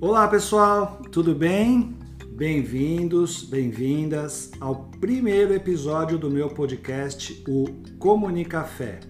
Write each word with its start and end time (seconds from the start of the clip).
Olá 0.00 0.28
pessoal, 0.28 1.02
tudo 1.10 1.34
bem? 1.34 1.98
Bem-vindos, 2.30 3.42
bem-vindas 3.42 4.52
ao 4.60 4.84
primeiro 5.00 5.52
episódio 5.52 6.16
do 6.16 6.30
meu 6.30 6.48
podcast, 6.48 7.42
o 7.48 7.64
Comunicafé. 7.98 9.00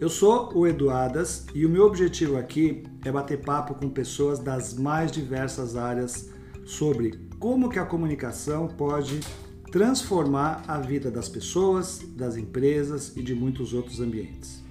Eu 0.00 0.08
sou 0.08 0.56
o 0.56 0.64
Eduardas 0.64 1.44
e 1.52 1.66
o 1.66 1.68
meu 1.68 1.86
objetivo 1.86 2.36
aqui 2.36 2.84
é 3.04 3.10
bater 3.10 3.40
papo 3.40 3.74
com 3.74 3.90
pessoas 3.90 4.38
das 4.38 4.74
mais 4.74 5.10
diversas 5.10 5.74
áreas 5.74 6.30
sobre 6.64 7.18
como 7.40 7.68
que 7.68 7.80
a 7.80 7.84
comunicação 7.84 8.68
pode 8.68 9.18
transformar 9.72 10.62
a 10.68 10.78
vida 10.78 11.10
das 11.10 11.28
pessoas, 11.28 11.98
das 12.16 12.36
empresas 12.36 13.16
e 13.16 13.24
de 13.24 13.34
muitos 13.34 13.74
outros 13.74 13.98
ambientes. 13.98 14.62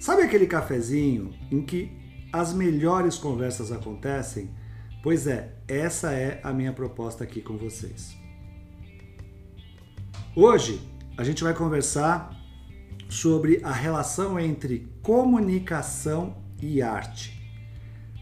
Sabe 0.00 0.22
aquele 0.22 0.46
cafezinho 0.46 1.30
em 1.50 1.60
que 1.60 2.03
as 2.34 2.52
melhores 2.52 3.16
conversas 3.16 3.70
acontecem? 3.70 4.50
Pois 5.04 5.28
é, 5.28 5.54
essa 5.68 6.12
é 6.12 6.40
a 6.42 6.52
minha 6.52 6.72
proposta 6.72 7.22
aqui 7.22 7.40
com 7.40 7.56
vocês. 7.56 8.16
Hoje 10.34 10.80
a 11.16 11.22
gente 11.22 11.44
vai 11.44 11.54
conversar 11.54 12.36
sobre 13.08 13.60
a 13.62 13.70
relação 13.70 14.36
entre 14.36 14.92
comunicação 15.00 16.34
e 16.60 16.82
arte. 16.82 17.40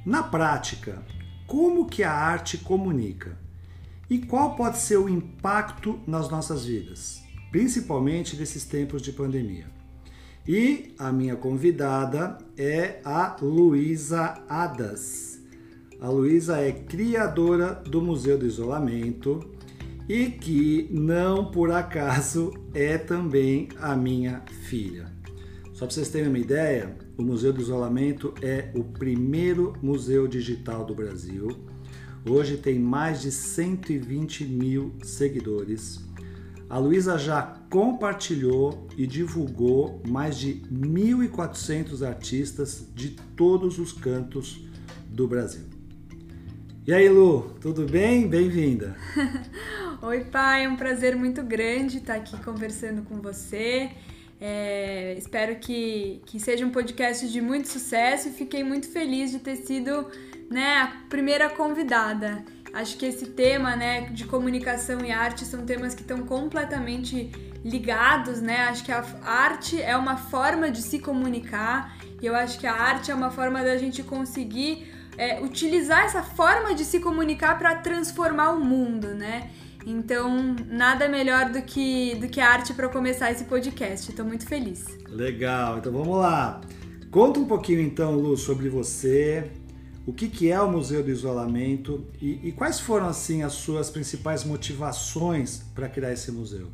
Na 0.04 0.22
prática, 0.22 1.02
como 1.46 1.86
que 1.86 2.02
a 2.02 2.12
arte 2.12 2.58
comunica? 2.58 3.38
E 4.10 4.18
qual 4.18 4.56
pode 4.56 4.76
ser 4.76 4.98
o 4.98 5.08
impacto 5.08 5.98
nas 6.06 6.28
nossas 6.28 6.66
vidas, 6.66 7.22
principalmente 7.50 8.36
nesses 8.36 8.66
tempos 8.66 9.00
de 9.00 9.10
pandemia? 9.10 9.81
E 10.46 10.92
a 10.98 11.12
minha 11.12 11.36
convidada 11.36 12.36
é 12.56 13.00
a 13.04 13.36
Luísa 13.40 14.42
Adas. 14.48 15.40
A 16.00 16.08
Luísa 16.08 16.58
é 16.58 16.72
criadora 16.72 17.74
do 17.74 18.02
Museu 18.02 18.36
do 18.36 18.44
Isolamento 18.44 19.38
e 20.08 20.26
que 20.30 20.88
não 20.90 21.44
por 21.44 21.70
acaso 21.70 22.52
é 22.74 22.98
também 22.98 23.68
a 23.78 23.94
minha 23.94 24.42
filha. 24.64 25.12
Só 25.72 25.86
para 25.86 25.94
vocês 25.94 26.08
terem 26.08 26.28
uma 26.28 26.38
ideia, 26.38 26.96
o 27.16 27.22
Museu 27.22 27.52
do 27.52 27.60
Isolamento 27.60 28.34
é 28.42 28.68
o 28.74 28.82
primeiro 28.82 29.74
museu 29.80 30.26
digital 30.26 30.84
do 30.84 30.92
Brasil. 30.92 31.56
Hoje 32.28 32.56
tem 32.56 32.80
mais 32.80 33.22
de 33.22 33.30
120 33.30 34.44
mil 34.44 34.92
seguidores 35.04 36.00
a 36.72 36.78
Luísa 36.78 37.18
já 37.18 37.42
compartilhou 37.68 38.88
e 38.96 39.06
divulgou 39.06 40.00
mais 40.08 40.38
de 40.38 40.62
1.400 40.72 42.00
artistas 42.00 42.88
de 42.94 43.10
todos 43.10 43.78
os 43.78 43.92
cantos 43.92 44.64
do 45.06 45.28
Brasil. 45.28 45.66
E 46.86 46.94
aí, 46.94 47.10
Lu, 47.10 47.54
tudo 47.60 47.84
bem? 47.84 48.26
Bem-vinda. 48.26 48.96
Oi, 50.00 50.24
pai, 50.24 50.64
é 50.64 50.68
um 50.68 50.76
prazer 50.76 51.14
muito 51.14 51.42
grande 51.42 51.98
estar 51.98 52.14
aqui 52.14 52.38
conversando 52.42 53.02
com 53.02 53.20
você. 53.20 53.90
É, 54.40 55.14
espero 55.18 55.56
que, 55.56 56.22
que 56.24 56.40
seja 56.40 56.64
um 56.64 56.70
podcast 56.70 57.28
de 57.28 57.42
muito 57.42 57.68
sucesso 57.68 58.30
e 58.30 58.32
fiquei 58.32 58.64
muito 58.64 58.90
feliz 58.90 59.30
de 59.30 59.40
ter 59.40 59.56
sido 59.56 60.06
né, 60.50 60.76
a 60.78 61.06
primeira 61.10 61.50
convidada. 61.50 62.42
Acho 62.72 62.96
que 62.96 63.04
esse 63.04 63.26
tema, 63.26 63.76
né, 63.76 64.02
de 64.12 64.24
comunicação 64.24 65.04
e 65.04 65.12
arte 65.12 65.44
são 65.44 65.66
temas 65.66 65.94
que 65.94 66.00
estão 66.00 66.22
completamente 66.22 67.30
ligados, 67.62 68.40
né? 68.40 68.62
Acho 68.62 68.84
que 68.84 68.90
a 68.90 69.04
arte 69.24 69.80
é 69.80 69.96
uma 69.96 70.16
forma 70.16 70.70
de 70.70 70.80
se 70.80 70.98
comunicar 70.98 71.96
e 72.20 72.26
eu 72.26 72.34
acho 72.34 72.58
que 72.58 72.66
a 72.66 72.72
arte 72.72 73.10
é 73.10 73.14
uma 73.14 73.30
forma 73.30 73.62
da 73.62 73.76
gente 73.76 74.02
conseguir 74.02 74.90
é, 75.18 75.40
utilizar 75.40 76.04
essa 76.04 76.22
forma 76.22 76.74
de 76.74 76.84
se 76.84 76.98
comunicar 76.98 77.58
para 77.58 77.74
transformar 77.76 78.52
o 78.52 78.64
mundo, 78.64 79.08
né? 79.08 79.50
Então, 79.84 80.56
nada 80.68 81.08
melhor 81.08 81.50
do 81.50 81.60
que, 81.62 82.14
do 82.14 82.28
que 82.28 82.40
a 82.40 82.48
arte 82.48 82.72
para 82.72 82.88
começar 82.88 83.30
esse 83.30 83.44
podcast. 83.44 84.10
Estou 84.10 84.24
muito 84.24 84.46
feliz. 84.46 84.86
Legal, 85.08 85.78
então 85.78 85.92
vamos 85.92 86.16
lá. 86.18 86.60
Conta 87.10 87.40
um 87.40 87.44
pouquinho 87.44 87.80
então, 87.80 88.14
Lu, 88.14 88.36
sobre 88.36 88.68
você, 88.68 89.50
o 90.06 90.12
que, 90.12 90.28
que 90.28 90.50
é 90.50 90.60
o 90.60 90.70
Museu 90.70 91.02
do 91.02 91.10
Isolamento 91.10 92.06
e, 92.20 92.48
e 92.48 92.52
quais 92.52 92.80
foram 92.80 93.06
assim 93.06 93.42
as 93.42 93.52
suas 93.52 93.90
principais 93.90 94.44
motivações 94.44 95.62
para 95.74 95.88
criar 95.88 96.12
esse 96.12 96.32
museu. 96.32 96.68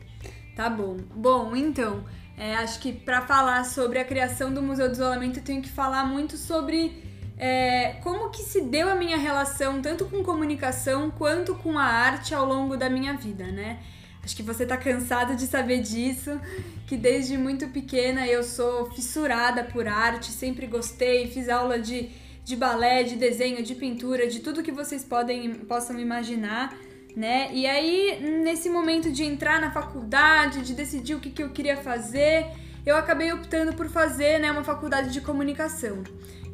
Tá 0.57 0.69
bom. 0.71 0.97
Bom, 1.15 1.55
então, 1.55 2.05
é, 2.37 2.57
acho 2.57 2.81
que 2.81 2.93
para 2.93 3.23
falar 3.23 3.65
sobre 3.65 3.99
a 3.99 4.05
criação 4.05 4.53
do 4.53 4.63
Museu 4.63 4.89
do 4.89 4.95
Isolamento 4.95 5.41
eu 5.41 5.45
tenho 5.45 5.63
que 5.63 5.69
falar 5.69 6.05
muito 6.05 6.37
sobre 6.37 7.03
é, 7.37 7.99
como 8.03 8.31
que 8.31 8.43
se 8.43 8.63
deu 8.63 8.89
a 8.89 8.95
minha 8.95 9.17
relação 9.17 9.81
tanto 9.83 10.07
com 10.07 10.25
comunicação 10.25 11.11
quanto 11.11 11.55
com 11.55 11.79
a 11.79 11.85
arte 11.85 12.35
ao 12.35 12.47
longo 12.47 12.77
da 12.77 12.89
minha 12.89 13.15
vida, 13.15 13.45
né? 13.47 13.79
Acho 14.23 14.35
que 14.37 14.43
você 14.43 14.67
tá 14.67 14.77
cansado 14.77 15.37
de 15.37 15.47
saber 15.47 15.81
disso, 15.81 16.39
que 16.87 16.97
desde 16.97 17.39
muito 17.39 17.69
pequena 17.69 18.27
eu 18.27 18.43
sou 18.43 18.91
fissurada 18.91 19.65
por 19.65 19.87
arte, 19.87 20.33
sempre 20.33 20.67
gostei, 20.67 21.29
fiz 21.29 21.49
aula 21.49 21.79
de 21.79 22.11
de 22.49 22.57
balé, 22.57 23.03
de 23.03 23.15
desenho, 23.15 23.63
de 23.63 23.75
pintura, 23.75 24.27
de 24.27 24.41
tudo 24.41 24.63
que 24.63 24.73
vocês 24.73 25.05
podem 25.05 25.53
possam 25.73 26.01
imaginar, 26.01 26.75
né? 27.15 27.51
E 27.53 27.67
aí, 27.67 28.19
nesse 28.43 28.71
momento 28.71 29.13
de 29.13 29.23
entrar 29.23 29.61
na 29.61 29.71
faculdade, 29.71 30.63
de 30.63 30.73
decidir 30.73 31.15
o 31.15 31.21
que, 31.21 31.29
que 31.29 31.43
eu 31.43 31.51
queria 31.51 31.77
fazer, 31.77 32.47
eu 32.87 32.97
acabei 32.97 33.31
optando 33.35 33.75
por 33.75 33.87
fazer 33.91 34.39
né, 34.39 34.51
uma 34.51 34.65
faculdade 34.65 35.13
de 35.13 35.21
comunicação. 35.21 36.03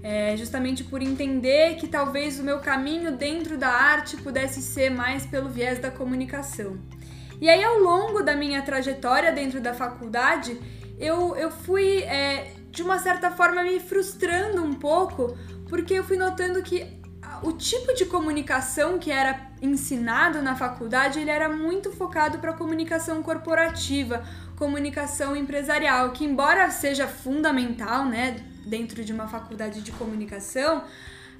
É, 0.02 0.36
justamente 0.36 0.82
por 0.82 1.00
entender 1.00 1.76
que 1.76 1.86
talvez 1.86 2.40
o 2.40 2.42
meu 2.42 2.58
caminho 2.58 3.16
dentro 3.16 3.56
da 3.56 3.68
arte 3.68 4.16
pudesse 4.16 4.60
ser 4.60 4.90
mais 4.90 5.24
pelo 5.24 5.48
viés 5.48 5.78
da 5.78 5.92
comunicação. 5.92 6.76
E 7.40 7.48
aí, 7.48 7.62
ao 7.62 7.78
longo 7.78 8.20
da 8.20 8.34
minha 8.34 8.62
trajetória 8.62 9.30
dentro 9.30 9.60
da 9.60 9.72
faculdade, 9.72 10.58
eu, 10.98 11.36
eu 11.36 11.52
fui, 11.52 12.02
é, 12.02 12.52
de 12.70 12.82
uma 12.82 12.98
certa 12.98 13.30
forma, 13.30 13.62
me 13.62 13.78
frustrando 13.78 14.60
um 14.60 14.74
pouco 14.74 15.36
porque 15.68 15.94
eu 15.94 16.04
fui 16.04 16.16
notando 16.16 16.62
que 16.62 17.02
o 17.42 17.52
tipo 17.52 17.94
de 17.94 18.04
comunicação 18.04 18.98
que 18.98 19.10
era 19.10 19.50
ensinado 19.60 20.42
na 20.42 20.54
faculdade, 20.54 21.20
ele 21.20 21.30
era 21.30 21.48
muito 21.48 21.90
focado 21.90 22.38
para 22.38 22.52
comunicação 22.52 23.22
corporativa, 23.22 24.24
comunicação 24.56 25.34
empresarial, 25.34 26.10
que 26.12 26.24
embora 26.24 26.70
seja 26.70 27.06
fundamental, 27.06 28.04
né, 28.06 28.36
dentro 28.64 29.04
de 29.04 29.12
uma 29.12 29.26
faculdade 29.26 29.80
de 29.80 29.92
comunicação, 29.92 30.84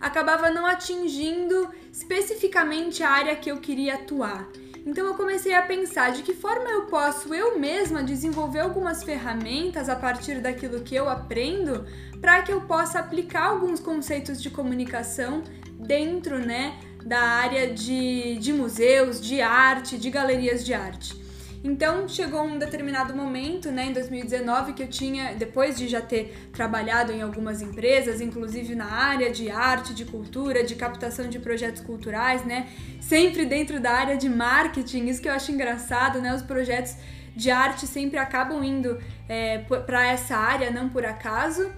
acabava 0.00 0.50
não 0.50 0.66
atingindo 0.66 1.70
especificamente 1.92 3.02
a 3.02 3.10
área 3.10 3.36
que 3.36 3.50
eu 3.50 3.58
queria 3.58 3.94
atuar. 3.94 4.46
Então 4.86 5.06
eu 5.06 5.14
comecei 5.14 5.54
a 5.54 5.62
pensar 5.62 6.12
de 6.12 6.22
que 6.22 6.34
forma 6.34 6.68
eu 6.70 6.82
posso 6.82 7.34
eu 7.34 7.58
mesma 7.58 8.02
desenvolver 8.02 8.60
algumas 8.60 9.02
ferramentas 9.02 9.88
a 9.88 9.96
partir 9.96 10.40
daquilo 10.40 10.82
que 10.82 10.94
eu 10.94 11.08
aprendo 11.08 11.86
para 12.20 12.42
que 12.42 12.52
eu 12.52 12.60
possa 12.62 12.98
aplicar 12.98 13.46
alguns 13.46 13.80
conceitos 13.80 14.42
de 14.42 14.50
comunicação 14.50 15.42
dentro, 15.78 16.38
né, 16.38 16.78
da 17.04 17.20
área 17.20 17.72
de, 17.72 18.36
de 18.38 18.52
museus, 18.52 19.20
de 19.20 19.40
arte, 19.40 19.98
de 19.98 20.10
galerias 20.10 20.64
de 20.64 20.74
arte. 20.74 21.23
Então 21.64 22.06
chegou 22.06 22.42
um 22.42 22.58
determinado 22.58 23.16
momento, 23.16 23.72
né, 23.72 23.86
em 23.86 23.92
2019, 23.94 24.75
que 24.75 24.82
eu 24.82 24.86
tinha, 24.86 25.34
depois 25.34 25.78
de 25.78 25.88
já 25.88 26.02
ter 26.02 26.50
trabalhado 26.52 27.10
em 27.10 27.22
algumas 27.22 27.62
empresas, 27.62 28.20
inclusive 28.20 28.75
na 28.75 28.84
área 28.84 29.32
de 29.32 29.50
arte, 29.50 29.94
de 29.94 30.04
cultura, 30.04 30.62
de 30.62 30.75
captação 30.75 31.26
de 31.26 31.38
projetos 31.38 31.80
culturais, 31.80 32.44
né, 32.44 32.69
sempre 33.00 33.47
dentro 33.47 33.80
da 33.80 33.92
área 33.92 34.19
de 34.19 34.28
marketing, 34.28 35.06
isso 35.06 35.22
que 35.22 35.28
eu 35.28 35.32
acho 35.32 35.52
engraçado, 35.52 36.20
né, 36.20 36.34
os 36.34 36.42
projetos 36.42 36.97
de 37.34 37.50
arte 37.50 37.86
sempre 37.86 38.19
acabam 38.19 38.62
indo 38.62 38.99
é, 39.26 39.56
para 39.58 40.06
essa 40.06 40.37
área, 40.37 40.70
não 40.70 40.90
por 40.90 41.06
acaso. 41.06 41.72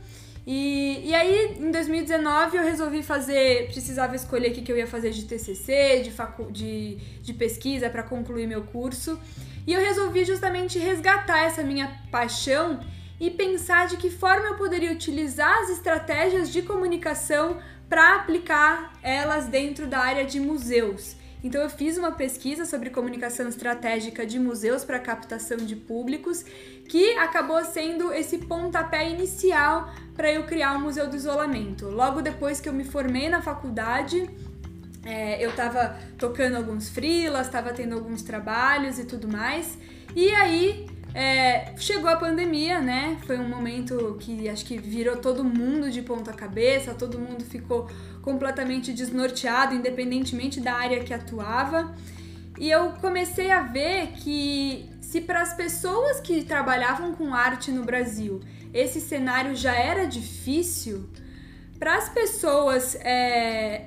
E, 0.45 1.01
e 1.05 1.15
aí, 1.15 1.57
em 1.59 1.71
2019, 1.73 2.57
eu 2.57 2.63
resolvi 2.63 3.03
fazer. 3.03 3.67
Precisava 3.67 4.15
escolher 4.15 4.53
o 4.53 4.53
que 4.53 4.71
eu 4.71 4.77
ia 4.77 4.87
fazer 4.87 5.11
de 5.11 5.25
TCC, 5.25 6.03
de, 6.05 6.13
facu, 6.13 6.53
de, 6.53 6.99
de 7.21 7.33
pesquisa 7.33 7.91
para 7.91 8.05
concluir 8.05 8.47
meu 8.47 8.63
curso. 8.63 9.19
E 9.67 9.73
eu 9.73 9.81
resolvi 9.81 10.25
justamente 10.25 10.79
resgatar 10.79 11.45
essa 11.45 11.63
minha 11.63 12.01
paixão 12.11 12.81
e 13.19 13.31
pensar 13.31 13.87
de 13.89 13.97
que 13.97 14.11
forma 14.11 14.47
eu 14.47 14.57
poderia 14.57 14.93
utilizar 14.93 15.59
as 15.63 15.71
estratégias 15.71 16.51
de 16.51 16.63
comunicação 16.63 17.59
para 17.89 18.17
aplicar 18.17 18.93
elas 19.03 19.47
dentro 19.47 19.87
da 19.87 19.99
área 19.99 20.25
de 20.25 20.39
museus. 20.39 21.17
Então 21.43 21.63
eu 21.63 21.71
fiz 21.71 21.97
uma 21.97 22.13
pesquisa 22.13 22.65
sobre 22.65 22.91
comunicação 22.91 23.49
estratégica 23.49 24.27
de 24.27 24.39
museus 24.39 24.85
para 24.85 24.99
captação 24.99 25.59
de 25.59 25.77
públicos, 25.77 26.45
que 26.89 27.17
acabou 27.19 27.63
sendo 27.65 28.13
esse 28.13 28.39
pontapé 28.39 29.09
inicial 29.09 29.93
para 30.15 30.33
eu 30.33 30.45
criar 30.45 30.77
o 30.77 30.81
Museu 30.81 31.09
do 31.09 31.15
Isolamento. 31.15 31.89
Logo 31.89 32.21
depois 32.21 32.61
que 32.61 32.69
eu 32.69 32.73
me 32.73 32.85
formei 32.85 33.29
na 33.29 33.43
faculdade, 33.43 34.29
é, 35.07 35.43
eu 35.43 35.51
estava 35.51 35.97
tocando 36.19 36.57
alguns 36.57 36.89
freelas, 36.89 37.47
estava 37.47 37.73
tendo 37.73 37.95
alguns 37.95 38.23
trabalhos 38.23 38.99
e 38.99 39.05
tudo 39.05 39.29
mais. 39.29 39.79
E 40.15 40.31
aí 40.31 40.87
é, 41.15 41.73
chegou 41.79 42.11
a 42.11 42.17
pandemia, 42.17 42.81
né? 42.81 43.17
Foi 43.27 43.39
um 43.39 43.49
momento 43.49 44.17
que 44.21 44.49
acho 44.49 44.65
que 44.65 44.77
virou 44.77 45.17
todo 45.17 45.45
mundo 45.45 45.91
de 45.91 46.03
ponta 46.03 46.33
cabeça, 46.33 46.93
todo 46.93 47.19
mundo 47.19 47.45
ficou 47.45 47.89
completamente 48.21 48.93
desnorteado, 48.93 49.75
independentemente 49.75 50.61
da 50.61 50.75
área 50.75 51.03
que 51.05 51.15
atuava. 51.15 51.95
E 52.59 52.71
eu 52.71 52.91
comecei 53.01 53.51
a 53.51 53.63
ver 53.63 54.09
que 54.17 54.91
se 55.01 55.21
para 55.21 55.41
as 55.41 55.55
pessoas 55.55 56.21
que 56.21 56.43
trabalhavam 56.43 57.15
com 57.15 57.33
arte 57.33 57.71
no 57.71 57.85
Brasil 57.85 58.41
esse 58.77 59.01
cenário 59.01 59.57
já 59.57 59.75
era 59.75 60.05
difícil, 60.05 61.09
para 61.79 61.97
as 61.97 62.11
pessoas 62.11 62.95
é, 62.97 63.87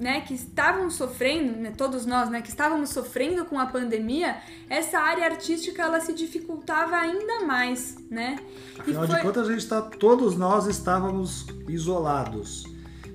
né, 0.00 0.22
que 0.22 0.32
estavam 0.32 0.88
sofrendo, 0.90 1.58
né, 1.60 1.72
todos 1.76 2.06
nós, 2.06 2.30
né, 2.30 2.40
que 2.40 2.48
estávamos 2.48 2.88
sofrendo 2.88 3.44
com 3.44 3.58
a 3.58 3.66
pandemia, 3.66 4.38
essa 4.68 4.98
área 4.98 5.26
artística 5.26 5.82
ela 5.82 6.00
se 6.00 6.14
dificultava 6.14 6.96
ainda 6.96 7.44
mais, 7.44 7.96
né? 8.10 8.38
Afinal 8.78 9.06
foi... 9.06 9.16
de 9.16 9.22
contas, 9.22 9.48
a 9.48 9.50
gente 9.50 9.60
está, 9.60 9.82
todos 9.82 10.36
nós 10.36 10.66
estávamos 10.66 11.46
isolados. 11.68 12.64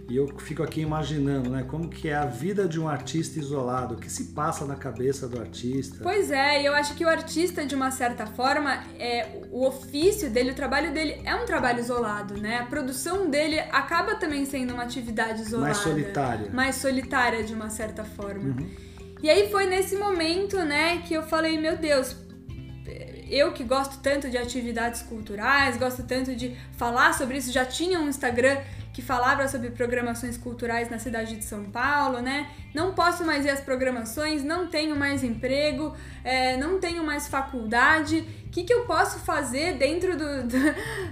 E 0.07 0.17
eu 0.17 0.27
fico 0.37 0.61
aqui 0.61 0.81
imaginando, 0.81 1.49
né, 1.49 1.65
como 1.67 1.89
que 1.89 2.09
é 2.09 2.15
a 2.15 2.25
vida 2.25 2.67
de 2.67 2.79
um 2.79 2.87
artista 2.87 3.39
isolado, 3.39 3.95
o 3.95 3.97
que 3.97 4.09
se 4.09 4.25
passa 4.25 4.63
na 4.63 4.75
cabeça 4.75 5.27
do 5.27 5.39
artista. 5.39 5.97
Pois 6.03 6.29
é, 6.29 6.61
e 6.61 6.65
eu 6.65 6.75
acho 6.75 6.93
que 6.93 7.03
o 7.03 7.09
artista, 7.09 7.65
de 7.65 7.73
uma 7.73 7.89
certa 7.89 8.27
forma, 8.27 8.83
é 8.99 9.41
o 9.51 9.65
ofício 9.65 10.29
dele, 10.29 10.51
o 10.51 10.55
trabalho 10.55 10.93
dele 10.93 11.19
é 11.23 11.35
um 11.35 11.45
trabalho 11.45 11.79
isolado, 11.79 12.39
né? 12.39 12.59
A 12.59 12.65
produção 12.65 13.31
dele 13.31 13.59
acaba 13.59 14.13
também 14.15 14.45
sendo 14.45 14.75
uma 14.75 14.83
atividade 14.83 15.41
isolada. 15.41 15.69
Mais 15.69 15.77
solitária. 15.77 16.51
Mais 16.53 16.75
solitária, 16.75 17.43
de 17.43 17.53
uma 17.53 17.71
certa 17.71 18.03
forma. 18.03 18.43
Uhum. 18.43 18.69
E 19.23 19.29
aí 19.29 19.49
foi 19.49 19.65
nesse 19.65 19.95
momento, 19.95 20.57
né, 20.57 21.01
que 21.07 21.15
eu 21.15 21.23
falei, 21.23 21.57
meu 21.57 21.77
Deus, 21.77 22.15
eu 23.27 23.51
que 23.51 23.63
gosto 23.63 23.99
tanto 24.01 24.29
de 24.29 24.37
atividades 24.37 25.01
culturais, 25.01 25.77
gosto 25.77 26.03
tanto 26.03 26.35
de 26.35 26.55
falar 26.77 27.13
sobre 27.13 27.37
isso, 27.37 27.51
já 27.51 27.65
tinha 27.65 27.99
um 27.99 28.07
Instagram 28.07 28.57
que 28.95 29.01
falava 29.01 29.45
sobre 29.49 29.71
programações 29.71 30.37
culturais 30.37 30.89
na 30.89 30.97
cidade 30.97 31.35
de 31.35 31.43
São 31.43 31.65
Paulo, 31.65 32.21
né? 32.21 32.49
Não 32.73 32.93
posso 32.93 33.25
mais 33.25 33.43
ir 33.43 33.49
às 33.49 33.59
programações, 33.59 34.41
não 34.41 34.67
tenho 34.67 34.95
mais 34.95 35.21
emprego, 35.21 35.93
é, 36.23 36.55
não 36.55 36.79
tenho 36.79 37.03
mais 37.03 37.27
faculdade. 37.27 38.25
O 38.45 38.49
que, 38.51 38.63
que 38.63 38.73
eu 38.73 38.85
posso 38.85 39.19
fazer 39.19 39.73
dentro 39.73 40.17
do, 40.17 40.43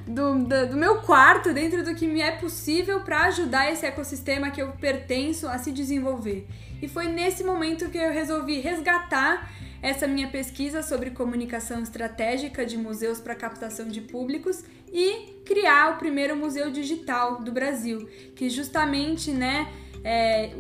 do, 0.07 0.45
do, 0.45 0.67
do 0.69 0.77
meu 0.77 1.01
quarto, 1.01 1.53
dentro 1.53 1.83
do 1.83 1.93
que 1.93 2.07
me 2.07 2.21
é 2.21 2.31
possível 2.31 3.01
para 3.01 3.25
ajudar 3.25 3.69
esse 3.69 3.85
ecossistema 3.85 4.49
que 4.49 4.61
eu 4.61 4.69
pertenço 4.79 5.45
a 5.49 5.57
se 5.57 5.69
desenvolver? 5.69 6.47
E 6.81 6.87
foi 6.87 7.09
nesse 7.09 7.43
momento 7.43 7.89
que 7.89 7.97
eu 7.97 8.13
resolvi 8.13 8.61
resgatar 8.61 9.51
essa 9.83 10.07
minha 10.07 10.29
pesquisa 10.29 10.81
sobre 10.81 11.11
comunicação 11.11 11.83
estratégica 11.83 12.65
de 12.65 12.77
museus 12.77 13.19
para 13.19 13.35
captação 13.35 13.89
de 13.89 13.99
públicos 13.99 14.63
e 14.89 15.41
criar 15.45 15.93
o 15.93 15.97
primeiro 15.97 16.37
museu 16.37 16.71
digital 16.71 17.41
do 17.41 17.51
Brasil, 17.51 18.07
que 18.33 18.49
justamente, 18.49 19.29
né, 19.29 19.67
é, 20.01 20.51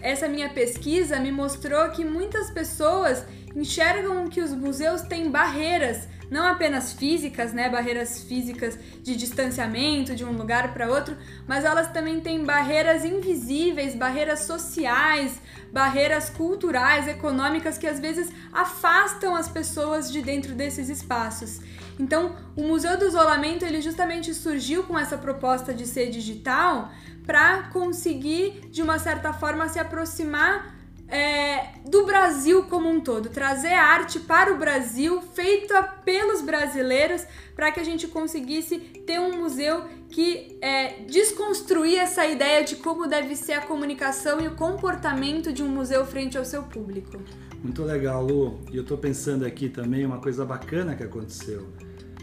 essa 0.00 0.28
minha 0.28 0.48
pesquisa 0.50 1.18
me 1.18 1.32
mostrou 1.32 1.90
que 1.90 2.04
muitas 2.04 2.48
pessoas 2.52 3.26
enxergam 3.56 4.28
que 4.28 4.40
os 4.40 4.52
museus 4.52 5.02
têm 5.02 5.28
barreiras 5.28 6.06
não 6.30 6.46
apenas 6.46 6.92
físicas, 6.92 7.52
né, 7.52 7.68
barreiras 7.68 8.22
físicas 8.22 8.78
de 9.02 9.16
distanciamento 9.16 10.14
de 10.14 10.24
um 10.24 10.32
lugar 10.32 10.72
para 10.72 10.88
outro, 10.88 11.16
mas 11.46 11.64
elas 11.64 11.90
também 11.90 12.20
têm 12.20 12.44
barreiras 12.44 13.04
invisíveis, 13.04 13.94
barreiras 13.94 14.40
sociais, 14.40 15.40
barreiras 15.72 16.30
culturais, 16.30 17.08
econômicas 17.08 17.76
que 17.76 17.86
às 17.86 17.98
vezes 17.98 18.30
afastam 18.52 19.34
as 19.34 19.48
pessoas 19.48 20.10
de 20.10 20.22
dentro 20.22 20.54
desses 20.54 20.88
espaços. 20.88 21.60
Então, 21.98 22.34
o 22.56 22.62
Museu 22.62 22.96
do 22.96 23.06
Isolamento 23.06 23.64
ele 23.64 23.82
justamente 23.82 24.32
surgiu 24.32 24.84
com 24.84 24.98
essa 24.98 25.18
proposta 25.18 25.74
de 25.74 25.86
ser 25.86 26.10
digital 26.10 26.90
para 27.26 27.64
conseguir 27.64 28.68
de 28.70 28.82
uma 28.82 28.98
certa 28.98 29.32
forma 29.32 29.68
se 29.68 29.78
aproximar 29.78 30.79
é, 31.10 31.80
do 31.88 32.06
Brasil 32.06 32.64
como 32.64 32.88
um 32.88 33.00
todo, 33.00 33.28
trazer 33.28 33.72
arte 33.74 34.20
para 34.20 34.52
o 34.52 34.58
Brasil, 34.58 35.20
feita 35.34 35.82
pelos 35.82 36.40
brasileiros, 36.40 37.26
para 37.54 37.72
que 37.72 37.80
a 37.80 37.84
gente 37.84 38.06
conseguisse 38.06 38.78
ter 38.78 39.18
um 39.20 39.38
museu 39.38 39.84
que 40.08 40.58
é, 40.60 41.02
desconstruir 41.04 41.98
essa 41.98 42.26
ideia 42.26 42.64
de 42.64 42.76
como 42.76 43.06
deve 43.06 43.34
ser 43.36 43.54
a 43.54 43.60
comunicação 43.60 44.40
e 44.40 44.46
o 44.46 44.54
comportamento 44.54 45.52
de 45.52 45.62
um 45.62 45.68
museu 45.68 46.04
frente 46.06 46.38
ao 46.38 46.44
seu 46.44 46.62
público. 46.62 47.20
Muito 47.62 47.82
legal, 47.82 48.24
Lu. 48.24 48.60
E 48.72 48.76
eu 48.76 48.82
estou 48.82 48.96
pensando 48.96 49.44
aqui 49.44 49.68
também 49.68 50.06
uma 50.06 50.18
coisa 50.18 50.44
bacana 50.44 50.94
que 50.94 51.02
aconteceu. 51.02 51.68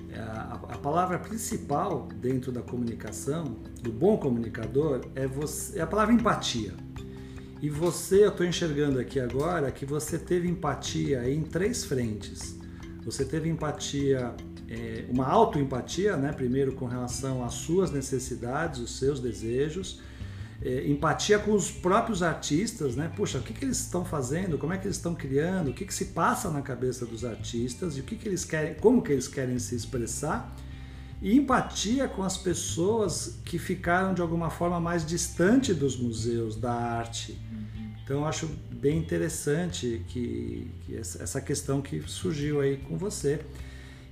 É 0.09 0.19
a, 0.19 0.59
a, 0.69 0.77
palavra 0.77 1.19
principal 1.19 2.07
dentro 2.15 2.51
da 2.51 2.61
comunicação, 2.61 3.43
do 3.81 3.91
bom 3.91 4.17
comunicador, 4.17 5.01
é, 5.13 5.27
você, 5.27 5.77
é 5.77 5.81
a 5.81 5.87
palavra 5.87 6.13
empatia. 6.13 6.73
E 7.59 7.69
você, 7.69 8.23
eu 8.23 8.29
estou 8.29 8.45
enxergando 8.45 8.99
aqui 8.99 9.19
agora 9.19 9.71
que 9.71 9.85
você 9.85 10.19
teve 10.19 10.47
empatia 10.47 11.27
em 11.29 11.41
três 11.41 11.83
frentes. 11.83 12.55
Você 13.03 13.25
teve 13.25 13.49
empatia, 13.49 14.35
é, 14.69 15.05
uma 15.09 15.25
autoempatia, 15.25 16.15
né? 16.17 16.31
primeiro 16.31 16.73
com 16.73 16.85
relação 16.85 17.43
às 17.43 17.55
suas 17.55 17.89
necessidades, 17.89 18.79
os 18.79 18.99
seus 18.99 19.19
desejos, 19.19 20.01
é, 20.61 20.87
empatia 20.87 21.39
com 21.39 21.51
os 21.51 21.71
próprios 21.71 22.21
artistas, 22.21 22.95
né? 22.95 23.11
Puxa, 23.15 23.39
o 23.39 23.41
que, 23.41 23.53
que 23.53 23.65
eles 23.65 23.79
estão 23.79 24.03
fazendo? 24.03 24.57
Como 24.57 24.73
é 24.73 24.77
que 24.77 24.85
eles 24.85 24.97
estão 24.97 25.15
criando? 25.15 25.69
O 25.69 25.73
que, 25.73 25.85
que 25.85 25.93
se 25.93 26.05
passa 26.05 26.49
na 26.49 26.61
cabeça 26.61 27.05
dos 27.05 27.23
artistas 27.23 27.97
e 27.97 28.01
o 28.01 28.03
que, 28.03 28.15
que 28.15 28.27
eles 28.27 28.43
querem, 28.43 28.73
como 28.75 29.01
que 29.01 29.11
eles 29.11 29.27
querem 29.27 29.57
se 29.57 29.75
expressar? 29.75 30.55
e 31.21 31.35
empatia 31.35 32.07
com 32.07 32.23
as 32.23 32.37
pessoas 32.37 33.39
que 33.43 33.57
ficaram 33.57 34.13
de 34.13 34.21
alguma 34.21 34.49
forma 34.49 34.79
mais 34.79 35.05
distante 35.05 35.73
dos 35.73 35.97
museus, 35.97 36.55
da 36.55 36.71
arte. 36.71 37.39
Então 38.07 38.21
eu 38.21 38.25
acho 38.25 38.47
bem 38.71 38.97
interessante 38.97 40.01
que, 40.07 40.71
que 40.85 40.95
essa 40.95 41.41
questão 41.41 41.81
que 41.81 42.01
surgiu 42.07 42.61
aí 42.61 42.77
com 42.77 42.97
você. 42.97 43.41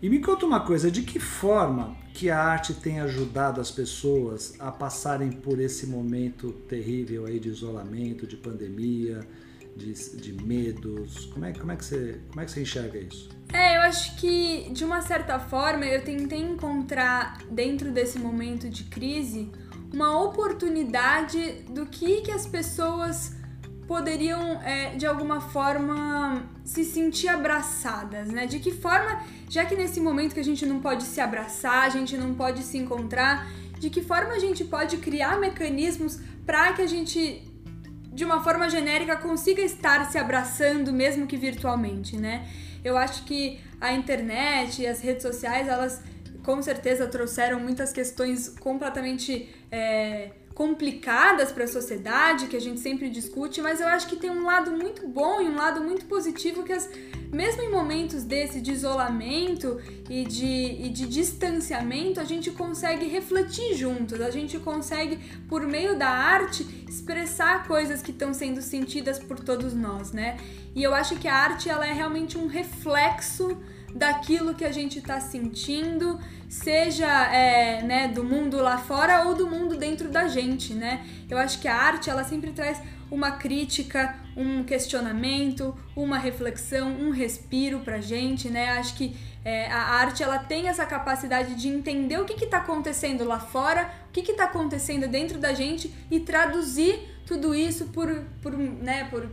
E 0.01 0.09
me 0.09 0.19
conta 0.19 0.45
uma 0.45 0.59
coisa, 0.59 0.91
de 0.91 1.01
que 1.01 1.17
forma 1.17 1.95
que 2.13 2.29
a 2.29 2.37
arte 2.37 2.73
tem 2.73 2.99
ajudado 2.99 3.61
as 3.61 3.71
pessoas 3.71 4.53
a 4.59 4.69
passarem 4.69 5.31
por 5.31 5.61
esse 5.61 5.87
momento 5.87 6.51
terrível 6.67 7.25
aí 7.25 7.39
de 7.39 7.47
isolamento, 7.47 8.27
de 8.27 8.35
pandemia, 8.35 9.21
de, 9.77 9.93
de 9.93 10.33
medos? 10.43 11.27
Como 11.27 11.45
é, 11.45 11.53
como, 11.53 11.71
é 11.71 11.77
que 11.77 11.85
você, 11.85 12.19
como 12.27 12.41
é 12.41 12.45
que 12.45 12.51
você 12.51 12.61
enxerga 12.63 12.99
isso? 12.99 13.29
É, 13.53 13.77
eu 13.77 13.81
acho 13.83 14.17
que 14.17 14.69
de 14.73 14.83
uma 14.83 15.01
certa 15.01 15.39
forma 15.39 15.85
eu 15.85 16.03
tentei 16.03 16.41
encontrar 16.41 17.37
dentro 17.49 17.93
desse 17.93 18.19
momento 18.19 18.69
de 18.69 18.83
crise 18.83 19.49
uma 19.93 20.21
oportunidade 20.21 21.63
do 21.69 21.85
que, 21.85 22.19
que 22.19 22.31
as 22.31 22.45
pessoas 22.45 23.33
poderiam 23.87 24.61
é, 24.61 24.95
de 24.95 25.05
alguma 25.05 25.39
forma 25.39 26.43
se 26.63 26.83
sentir 26.83 27.27
abraçadas, 27.27 28.27
né? 28.27 28.45
De 28.45 28.59
que 28.59 28.71
forma, 28.71 29.21
já 29.49 29.65
que 29.65 29.75
nesse 29.75 29.99
momento 29.99 30.33
que 30.33 30.39
a 30.39 30.43
gente 30.43 30.65
não 30.65 30.79
pode 30.79 31.03
se 31.03 31.21
abraçar, 31.21 31.83
a 31.83 31.89
gente 31.89 32.17
não 32.17 32.33
pode 32.33 32.63
se 32.63 32.77
encontrar, 32.77 33.47
de 33.79 33.89
que 33.89 34.01
forma 34.01 34.33
a 34.33 34.39
gente 34.39 34.63
pode 34.63 34.97
criar 34.97 35.39
mecanismos 35.39 36.19
para 36.45 36.73
que 36.73 36.81
a 36.81 36.87
gente 36.87 37.43
de 38.15 38.23
uma 38.23 38.41
forma 38.41 38.69
genérica, 38.69 39.17
consiga 39.17 39.61
estar 39.61 40.09
se 40.09 40.17
abraçando, 40.17 40.93
mesmo 40.93 41.27
que 41.27 41.35
virtualmente, 41.35 42.15
né? 42.15 42.47
Eu 42.81 42.97
acho 42.97 43.25
que 43.25 43.59
a 43.79 43.91
internet 43.91 44.81
e 44.81 44.87
as 44.87 45.01
redes 45.01 45.21
sociais, 45.21 45.67
elas 45.67 46.01
com 46.41 46.61
certeza 46.61 47.07
trouxeram 47.07 47.59
muitas 47.59 47.91
questões 47.91 48.47
completamente. 48.47 49.53
É, 49.69 50.31
complicadas 50.55 51.51
para 51.51 51.65
a 51.65 51.67
sociedade, 51.67 52.47
que 52.47 52.55
a 52.55 52.61
gente 52.61 52.79
sempre 52.79 53.09
discute, 53.09 53.61
mas 53.61 53.81
eu 53.81 53.87
acho 53.87 54.07
que 54.07 54.15
tem 54.15 54.31
um 54.31 54.45
lado 54.45 54.71
muito 54.71 55.05
bom 55.05 55.41
e 55.41 55.49
um 55.49 55.55
lado 55.57 55.81
muito 55.81 56.05
positivo 56.05 56.63
que 56.63 56.71
as, 56.71 56.89
mesmo 57.29 57.61
em 57.61 57.69
momentos 57.69 58.23
desse 58.23 58.61
de 58.61 58.71
isolamento 58.71 59.81
e 60.09 60.23
de, 60.23 60.85
e 60.85 60.89
de 60.89 61.07
distanciamento, 61.07 62.21
a 62.21 62.23
gente 62.23 62.51
consegue 62.51 63.05
refletir 63.05 63.75
juntos, 63.75 64.21
a 64.21 64.31
gente 64.31 64.57
consegue, 64.57 65.19
por 65.49 65.67
meio 65.67 65.99
da 65.99 66.07
arte, 66.07 66.65
expressar 66.87 67.67
coisas 67.67 68.01
que 68.01 68.11
estão 68.11 68.33
sendo 68.33 68.61
sentidas 68.61 69.19
por 69.19 69.37
todos 69.41 69.73
nós, 69.73 70.13
né? 70.13 70.37
E 70.73 70.81
eu 70.81 70.95
acho 70.95 71.17
que 71.17 71.27
a 71.27 71.35
arte 71.35 71.69
ela 71.69 71.85
é 71.85 71.91
realmente 71.91 72.37
um 72.37 72.47
reflexo 72.47 73.57
daquilo 73.95 74.53
que 74.53 74.65
a 74.65 74.73
gente 74.73 74.99
está 74.99 75.21
sentindo, 75.21 76.19
seja 76.49 77.07
é, 77.33 77.81
né, 77.81 78.09
do 78.09 78.25
mundo 78.25 78.57
lá 78.57 78.77
fora 78.77 79.23
ou 79.25 79.33
do 79.33 79.47
mundo 79.47 79.77
dentro 79.77 80.09
da 80.09 80.27
gente, 80.27 80.73
né? 80.73 81.05
Eu 81.29 81.37
acho 81.37 81.59
que 81.59 81.67
a 81.67 81.75
arte 81.75 82.09
ela 82.09 82.25
sempre 82.25 82.51
traz 82.51 82.81
uma 83.09 83.31
crítica, 83.31 84.13
um 84.35 84.63
questionamento, 84.65 85.73
uma 85.95 86.17
reflexão, 86.17 86.89
um 86.89 87.09
respiro 87.09 87.79
pra 87.79 88.01
gente, 88.01 88.49
né? 88.49 88.71
Acho 88.71 88.95
que 88.95 89.15
é, 89.45 89.71
a 89.71 89.79
arte 89.79 90.21
ela 90.21 90.39
tem 90.39 90.67
essa 90.67 90.85
capacidade 90.85 91.55
de 91.55 91.69
entender 91.69 92.19
o 92.19 92.25
que 92.25 92.43
está 92.43 92.57
acontecendo 92.57 93.23
lá 93.23 93.39
fora, 93.39 93.89
o 94.09 94.11
que 94.11 94.29
está 94.29 94.43
acontecendo 94.43 95.07
dentro 95.07 95.39
da 95.39 95.53
gente 95.53 95.93
e 96.11 96.19
traduzir 96.19 96.99
tudo 97.25 97.55
isso 97.55 97.85
por, 97.85 98.13
por, 98.41 98.57
né, 98.57 99.05
por 99.05 99.29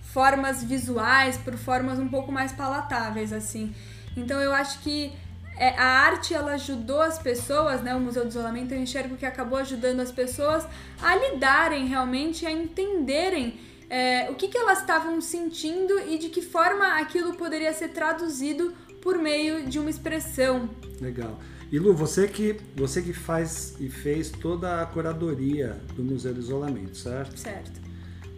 formas 0.00 0.62
visuais, 0.62 1.36
por 1.36 1.56
formas 1.56 1.98
um 1.98 2.08
pouco 2.08 2.30
mais 2.30 2.52
palatáveis, 2.52 3.32
assim. 3.32 3.74
Então 4.16 4.40
eu 4.40 4.52
acho 4.52 4.80
que 4.80 5.12
é, 5.56 5.68
a 5.70 5.84
arte 5.84 6.34
ela 6.34 6.52
ajudou 6.52 7.00
as 7.00 7.18
pessoas, 7.18 7.82
né? 7.82 7.94
O 7.94 8.00
Museu 8.00 8.24
do 8.24 8.28
Isolamento 8.28 8.72
eu 8.72 8.78
enxergo 8.78 9.16
que 9.16 9.26
acabou 9.26 9.58
ajudando 9.58 10.00
as 10.00 10.10
pessoas 10.10 10.66
a 11.00 11.16
lidarem 11.16 11.86
realmente, 11.86 12.44
a 12.44 12.50
entenderem 12.50 13.58
é, 13.88 14.30
o 14.30 14.34
que, 14.34 14.48
que 14.48 14.58
elas 14.58 14.80
estavam 14.80 15.20
sentindo 15.20 15.98
e 16.08 16.18
de 16.18 16.28
que 16.28 16.42
forma 16.42 16.98
aquilo 16.98 17.34
poderia 17.34 17.72
ser 17.72 17.88
traduzido 17.88 18.72
por 19.00 19.18
meio 19.18 19.66
de 19.66 19.78
uma 19.78 19.90
expressão. 19.90 20.68
Legal. 21.00 21.38
E 21.70 21.78
Lu, 21.78 21.94
você 21.94 22.26
que, 22.26 22.56
você 22.74 23.02
que 23.02 23.12
faz 23.12 23.74
e 23.78 23.88
fez 23.88 24.30
toda 24.30 24.82
a 24.82 24.86
curadoria 24.86 25.80
do 25.94 26.02
Museu 26.02 26.32
do 26.32 26.40
Isolamento, 26.40 26.96
certo? 26.96 27.38
Certo. 27.38 27.80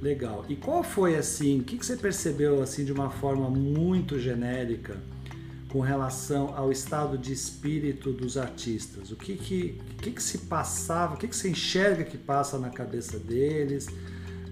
Legal. 0.01 0.45
E 0.49 0.57
qual 0.57 0.83
foi 0.83 1.17
assim, 1.17 1.61
o 1.61 1.65
que, 1.65 1.79
que 1.79 1.87
você 1.87 1.97
percebeu 1.97 2.63
assim 2.63 2.85
de 2.85 2.93
uma 2.93 3.09
forma 3.09 3.49
muito 3.49 4.19
genérica 4.19 4.97
com 5.77 5.83
relação 5.83 6.55
ao 6.57 6.73
estado 6.73 7.19
de 7.19 7.35
espírito 7.35 8.11
dos 8.11 8.39
artistas? 8.39 9.11
O 9.11 9.17
que 9.17 9.37
que, 9.37 9.79
que, 10.01 10.11
que 10.11 10.23
se 10.23 10.39
passava, 10.39 11.15
o 11.15 11.19
que, 11.19 11.29
que 11.29 11.37
você 11.37 11.51
enxerga 11.51 12.03
que 12.03 12.17
passa 12.17 12.59
na 12.59 12.71
cabeça 12.71 13.19
deles? 13.19 13.87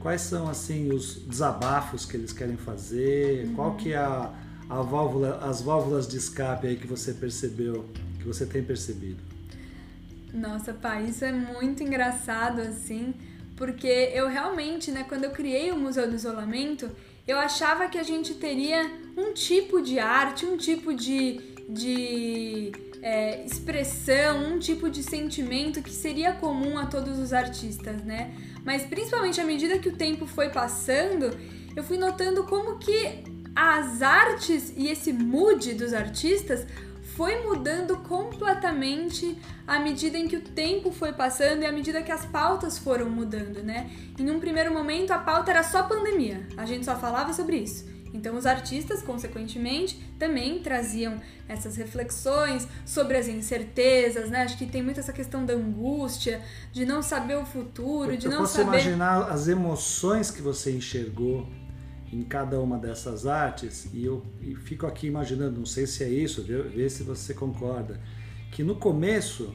Quais 0.00 0.20
são 0.20 0.46
assim 0.46 0.92
os 0.92 1.14
desabafos 1.14 2.04
que 2.04 2.14
eles 2.14 2.30
querem 2.30 2.58
fazer? 2.58 3.46
Uhum. 3.46 3.54
Qual 3.54 3.74
que 3.74 3.94
é 3.94 3.96
a, 3.96 4.34
a 4.68 4.82
válvula, 4.82 5.38
as 5.38 5.62
válvulas 5.62 6.06
de 6.06 6.18
escape 6.18 6.66
aí 6.66 6.76
que 6.76 6.86
você 6.86 7.14
percebeu, 7.14 7.86
que 8.18 8.26
você 8.26 8.44
tem 8.44 8.62
percebido? 8.62 9.22
Nossa, 10.30 10.74
pá, 10.74 11.00
isso 11.00 11.24
é 11.24 11.32
muito 11.32 11.82
engraçado 11.82 12.60
assim, 12.60 13.14
porque 13.56 14.10
eu 14.12 14.28
realmente, 14.28 14.90
né, 14.90 15.06
quando 15.08 15.24
eu 15.24 15.30
criei 15.30 15.72
o 15.72 15.78
Museu 15.78 16.06
do 16.06 16.14
Isolamento, 16.14 16.90
eu 17.26 17.38
achava 17.38 17.88
que 17.88 17.96
a 17.96 18.02
gente 18.02 18.34
teria 18.34 19.03
um 19.16 19.33
tipo 19.33 19.80
de 19.80 19.99
arte, 19.99 20.47
um 20.47 20.56
tipo 20.56 20.94
de, 20.94 21.40
de 21.68 22.73
é, 23.02 23.44
expressão, 23.44 24.54
um 24.54 24.59
tipo 24.59 24.88
de 24.88 25.02
sentimento 25.02 25.83
que 25.83 25.90
seria 25.90 26.33
comum 26.33 26.78
a 26.78 26.87
todos 26.87 27.18
os 27.18 27.33
artistas, 27.33 28.02
né? 28.02 28.35
Mas 28.64 28.85
principalmente 28.85 29.40
à 29.40 29.44
medida 29.44 29.78
que 29.78 29.88
o 29.88 29.97
tempo 29.97 30.26
foi 30.26 30.49
passando, 30.49 31.30
eu 31.76 31.85
fui 31.85 31.99
notando 31.99 32.44
como 32.44 32.78
que 32.78 33.25
as 33.54 34.02
artes 34.02 34.73
e 34.76 34.88
esse 34.88 35.12
mood 35.12 35.75
dos 35.75 35.92
artistas 35.92 36.66
foi 37.14 37.44
mudando 37.44 37.97
completamente 37.99 39.38
à 39.66 39.78
medida 39.78 40.18
em 40.18 40.26
que 40.26 40.37
o 40.37 40.40
tempo 40.40 40.90
foi 40.90 41.12
passando 41.12 41.62
e 41.62 41.66
à 41.66 41.71
medida 41.71 42.02
que 42.02 42.11
as 42.11 42.26
pautas 42.26 42.76
foram 42.76 43.09
mudando, 43.09 43.62
né? 43.62 43.90
Em 44.18 44.30
um 44.30 44.40
primeiro 44.40 44.73
momento 44.73 45.12
a 45.12 45.18
pauta 45.18 45.52
era 45.52 45.62
só 45.62 45.85
pandemia, 45.85 46.44
a 46.56 46.66
gente 46.66 46.85
só 46.85 46.97
falava 46.97 47.33
sobre 47.33 47.59
isso. 47.59 47.87
Então 48.14 48.37
os 48.37 48.47
artistas, 48.47 49.02
consequentemente, 49.02 49.99
também 50.18 50.61
traziam 50.61 51.21
essas 51.49 51.75
reflexões 51.76 52.66
sobre 52.87 53.16
as 53.18 53.26
incertezas, 53.26 54.30
né? 54.30 54.42
Acho 54.42 54.56
que 54.56 54.66
tem 54.66 54.83
muito 54.83 55.00
essa 55.00 55.12
questão 55.12 55.44
da 55.44 55.52
angústia, 55.52 56.40
de 56.73 56.87
não 56.87 57.02
saber 57.02 57.37
o 57.37 57.44
futuro, 57.44 58.12
Eu 58.12 58.16
de 58.16 58.28
não 58.28 58.38
posso 58.38 58.59
saber. 58.59 58.68
imaginar 58.68 59.25
as 59.30 59.49
emoções 59.49 60.30
que 60.30 60.40
você 60.40 60.71
enxergou 60.71 61.47
em 62.12 62.23
cada 62.23 62.61
uma 62.61 62.78
dessas 62.78 63.26
artes 63.26 63.88
e 63.92 64.04
eu 64.04 64.23
e 64.40 64.54
fico 64.54 64.87
aqui 64.87 65.09
imaginando, 65.09 65.59
não 65.59 65.66
sei 65.66 65.85
se 65.85 66.04
é 66.04 66.09
isso, 66.09 66.44
vê 66.44 66.88
se 66.88 67.02
você 67.02 67.35
concorda, 67.35 68.00
que 68.52 68.62
no 68.62 68.76
começo, 68.76 69.52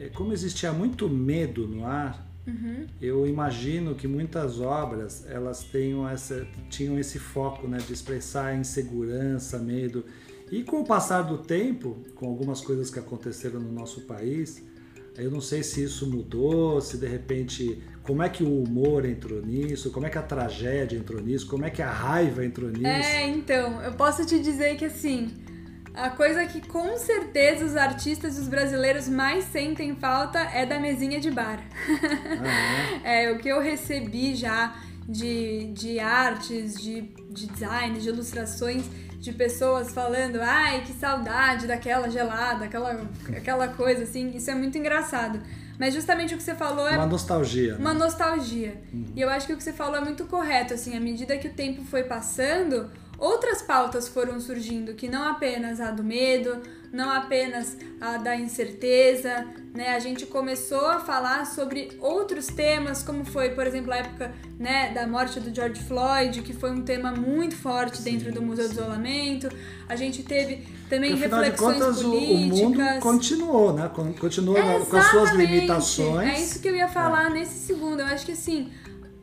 é, 0.00 0.08
como 0.08 0.32
existia 0.32 0.72
muito 0.72 1.08
medo 1.08 1.68
no 1.68 1.86
ar, 1.86 2.26
uhum. 2.46 2.86
eu 3.00 3.26
imagino 3.26 3.94
que 3.94 4.06
muitas 4.06 4.60
obras 4.60 5.26
elas 5.28 5.62
tenham 5.64 6.08
essa, 6.08 6.46
tinham 6.68 6.98
esse 6.98 7.18
foco 7.18 7.66
né, 7.66 7.78
de 7.78 7.92
expressar 7.92 8.56
insegurança, 8.56 9.58
medo. 9.58 10.04
E 10.50 10.62
com 10.62 10.80
o 10.80 10.84
passar 10.84 11.22
do 11.22 11.38
tempo, 11.38 11.96
com 12.14 12.26
algumas 12.26 12.60
coisas 12.60 12.90
que 12.90 12.98
aconteceram 12.98 13.58
no 13.58 13.72
nosso 13.72 14.02
país, 14.02 14.62
eu 15.16 15.30
não 15.30 15.40
sei 15.40 15.62
se 15.62 15.82
isso 15.82 16.06
mudou, 16.06 16.80
se 16.80 16.98
de 16.98 17.06
repente 17.06 17.82
como 18.02 18.22
é 18.22 18.28
que 18.28 18.42
o 18.42 18.62
humor 18.62 19.04
entrou 19.04 19.40
nisso? 19.40 19.90
Como 19.90 20.06
é 20.06 20.10
que 20.10 20.18
a 20.18 20.22
tragédia 20.22 20.96
entrou 20.98 21.20
nisso? 21.22 21.46
Como 21.46 21.64
é 21.64 21.70
que 21.70 21.80
a 21.80 21.90
raiva 21.90 22.44
entrou 22.44 22.68
nisso? 22.68 22.84
É, 22.84 23.28
então, 23.28 23.80
eu 23.80 23.92
posso 23.92 24.26
te 24.26 24.40
dizer 24.40 24.76
que 24.76 24.86
assim, 24.86 25.30
a 25.94 26.10
coisa 26.10 26.44
que 26.46 26.66
com 26.66 26.96
certeza 26.96 27.64
os 27.64 27.76
artistas 27.76 28.36
e 28.36 28.40
os 28.40 28.48
brasileiros 28.48 29.08
mais 29.08 29.44
sentem 29.44 29.94
falta 29.94 30.38
é 30.38 30.64
da 30.64 30.78
mesinha 30.78 31.20
de 31.20 31.30
bar. 31.30 31.60
Ah, 32.40 33.00
é? 33.04 33.24
é, 33.24 33.32
o 33.32 33.38
que 33.38 33.48
eu 33.48 33.60
recebi 33.60 34.34
já 34.34 34.74
de, 35.06 35.72
de 35.72 35.98
artes, 36.00 36.80
de, 36.80 37.02
de 37.30 37.46
design, 37.46 37.98
de 37.98 38.08
ilustrações 38.08 38.84
de 39.18 39.32
pessoas 39.32 39.92
falando, 39.92 40.40
ai, 40.40 40.82
que 40.84 40.92
saudade 40.92 41.68
daquela 41.68 42.10
gelada, 42.10 42.64
aquela, 42.64 43.08
aquela 43.36 43.68
coisa 43.68 44.02
assim, 44.02 44.34
isso 44.34 44.50
é 44.50 44.54
muito 44.54 44.76
engraçado. 44.76 45.40
Mas 45.78 45.94
justamente 45.94 46.34
o 46.34 46.36
que 46.36 46.42
você 46.42 46.54
falou 46.54 46.88
é. 46.88 46.96
Uma 46.96 47.06
nostalgia. 47.06 47.76
Uma 47.76 47.92
né? 47.92 48.00
nostalgia. 48.00 48.82
Uhum. 48.92 49.06
E 49.14 49.20
eu 49.20 49.28
acho 49.28 49.46
que 49.46 49.52
o 49.52 49.56
que 49.56 49.62
você 49.62 49.72
falou 49.72 49.96
é 49.96 50.00
muito 50.00 50.24
correto. 50.26 50.74
Assim, 50.74 50.96
à 50.96 51.00
medida 51.00 51.36
que 51.38 51.48
o 51.48 51.52
tempo 51.52 51.82
foi 51.84 52.04
passando, 52.04 52.90
outras 53.22 53.62
pautas 53.62 54.08
foram 54.08 54.40
surgindo, 54.40 54.94
que 54.94 55.08
não 55.08 55.22
apenas 55.22 55.80
a 55.80 55.92
do 55.92 56.02
medo, 56.02 56.60
não 56.92 57.08
apenas 57.08 57.76
a 58.00 58.16
da 58.16 58.36
incerteza, 58.36 59.46
né? 59.72 59.94
A 59.94 59.98
gente 60.00 60.26
começou 60.26 60.86
a 60.86 60.98
falar 60.98 61.46
sobre 61.46 61.92
outros 62.00 62.48
temas, 62.48 63.02
como 63.02 63.24
foi, 63.24 63.50
por 63.50 63.64
exemplo, 63.64 63.92
a 63.92 63.96
época 63.98 64.32
né, 64.58 64.92
da 64.92 65.06
morte 65.06 65.38
do 65.38 65.54
George 65.54 65.80
Floyd, 65.84 66.42
que 66.42 66.52
foi 66.52 66.72
um 66.72 66.82
tema 66.82 67.12
muito 67.12 67.54
forte 67.54 67.98
Sim. 67.98 68.04
dentro 68.10 68.32
do 68.32 68.42
Museu 68.42 68.66
do 68.68 68.72
Isolamento. 68.72 69.48
A 69.88 69.94
gente 69.94 70.24
teve 70.24 70.66
também 70.90 71.12
Porque, 71.12 71.26
reflexões 71.26 71.78
de 71.78 71.80
contas, 71.80 72.02
políticas. 72.02 72.60
O, 72.60 72.64
mundo 72.64 73.00
continuou, 73.00 73.72
né? 73.72 73.90
Continuou 74.18 74.58
é, 74.58 74.80
com 74.80 74.96
as 74.96 75.06
suas 75.06 75.30
limitações. 75.30 76.28
É 76.28 76.40
isso 76.40 76.60
que 76.60 76.68
eu 76.68 76.76
ia 76.76 76.88
falar 76.88 77.30
é. 77.30 77.34
nesse 77.34 77.66
segundo. 77.66 78.00
Eu 78.00 78.06
acho 78.06 78.26
que 78.26 78.32
assim, 78.32 78.70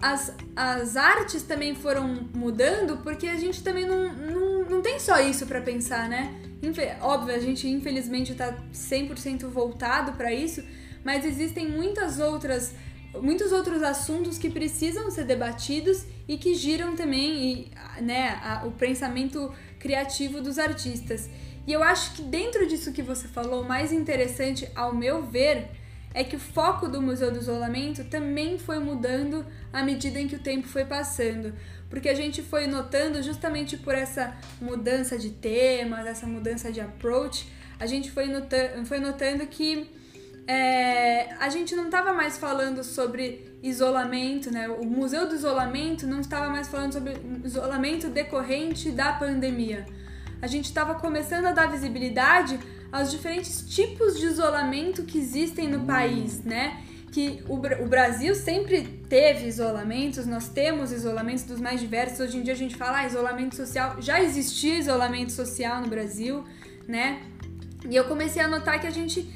as, 0.01 0.33
as 0.55 0.95
artes 0.95 1.43
também 1.43 1.75
foram 1.75 2.27
mudando 2.33 2.97
porque 3.03 3.27
a 3.27 3.35
gente 3.35 3.61
também 3.61 3.85
não, 3.85 4.13
não, 4.13 4.65
não 4.65 4.81
tem 4.81 4.99
só 4.99 5.19
isso 5.19 5.45
para 5.45 5.61
pensar, 5.61 6.07
né? 6.07 6.33
Óbvio, 7.01 7.35
a 7.35 7.39
gente 7.39 7.67
infelizmente 7.67 8.33
tá 8.35 8.57
100% 8.73 9.47
voltado 9.47 10.13
para 10.13 10.33
isso, 10.33 10.63
mas 11.03 11.25
existem 11.25 11.69
muitas 11.69 12.19
outras 12.19 12.73
muitos 13.21 13.51
outros 13.51 13.81
assuntos 13.81 14.37
que 14.37 14.49
precisam 14.49 15.09
ser 15.09 15.25
debatidos 15.25 16.05
e 16.27 16.37
que 16.37 16.53
giram 16.53 16.95
também 16.95 17.71
e, 17.97 18.01
né, 18.01 18.39
a, 18.43 18.65
o 18.67 18.71
pensamento 18.71 19.51
criativo 19.79 20.41
dos 20.41 20.59
artistas. 20.59 21.27
E 21.65 21.73
eu 21.73 21.81
acho 21.81 22.13
que 22.13 22.21
dentro 22.21 22.67
disso 22.67 22.91
que 22.91 23.01
você 23.01 23.27
falou, 23.27 23.63
o 23.63 23.67
mais 23.67 23.91
interessante, 23.91 24.69
ao 24.75 24.93
meu 24.93 25.23
ver, 25.23 25.69
é 26.13 26.23
que 26.23 26.35
o 26.35 26.39
foco 26.39 26.87
do 26.87 27.01
Museu 27.01 27.31
do 27.31 27.37
Isolamento 27.37 28.03
também 28.05 28.57
foi 28.57 28.79
mudando 28.79 29.45
à 29.71 29.83
medida 29.83 30.19
em 30.19 30.27
que 30.27 30.35
o 30.35 30.39
tempo 30.39 30.67
foi 30.67 30.85
passando 30.85 31.53
porque 31.89 32.07
a 32.07 32.13
gente 32.13 32.41
foi 32.41 32.67
notando 32.67 33.21
justamente 33.21 33.75
por 33.75 33.95
essa 33.95 34.37
mudança 34.61 35.17
de 35.17 35.31
temas, 35.31 36.05
essa 36.05 36.27
mudança 36.27 36.71
de 36.71 36.79
approach, 36.79 37.51
a 37.79 37.85
gente 37.85 38.11
foi 38.11 38.27
notando, 38.27 38.85
foi 38.85 38.99
notando 38.99 39.45
que 39.47 39.89
é, 40.47 41.33
a 41.39 41.49
gente 41.49 41.75
não 41.75 41.85
estava 41.85 42.13
mais 42.13 42.37
falando 42.37 42.83
sobre 42.83 43.57
isolamento, 43.61 44.51
né? 44.51 44.69
O 44.69 44.85
Museu 44.85 45.27
do 45.27 45.35
Isolamento 45.35 46.07
não 46.07 46.21
estava 46.21 46.49
mais 46.49 46.67
falando 46.67 46.93
sobre 46.93 47.13
isolamento 47.43 48.09
decorrente 48.09 48.91
da 48.91 49.13
pandemia. 49.13 49.85
A 50.41 50.47
gente 50.47 50.65
estava 50.65 50.95
começando 50.95 51.45
a 51.45 51.51
dar 51.51 51.69
visibilidade 51.69 52.59
aos 52.91 53.11
diferentes 53.11 53.61
tipos 53.61 54.17
de 54.17 54.25
isolamento 54.25 55.03
que 55.03 55.17
existem 55.17 55.67
no 55.67 55.85
país, 55.85 56.43
né? 56.43 56.83
que 57.11 57.43
o, 57.47 57.55
o 57.55 57.87
Brasil 57.87 58.35
sempre 58.35 58.83
teve 59.09 59.47
isolamentos, 59.47 60.25
nós 60.25 60.47
temos 60.47 60.91
isolamentos 60.91 61.43
dos 61.43 61.59
mais 61.59 61.79
diversos. 61.79 62.19
Hoje 62.19 62.37
em 62.37 62.43
dia 62.43 62.53
a 62.53 62.57
gente 62.57 62.75
fala 62.75 62.99
ah, 62.99 63.05
isolamento 63.07 63.55
social, 63.55 63.95
já 63.99 64.21
existia 64.21 64.77
isolamento 64.77 65.31
social 65.31 65.81
no 65.81 65.87
Brasil, 65.87 66.43
né? 66.87 67.21
E 67.89 67.95
eu 67.95 68.05
comecei 68.05 68.41
a 68.41 68.47
notar 68.47 68.79
que 68.79 68.87
a 68.87 68.91
gente 68.91 69.27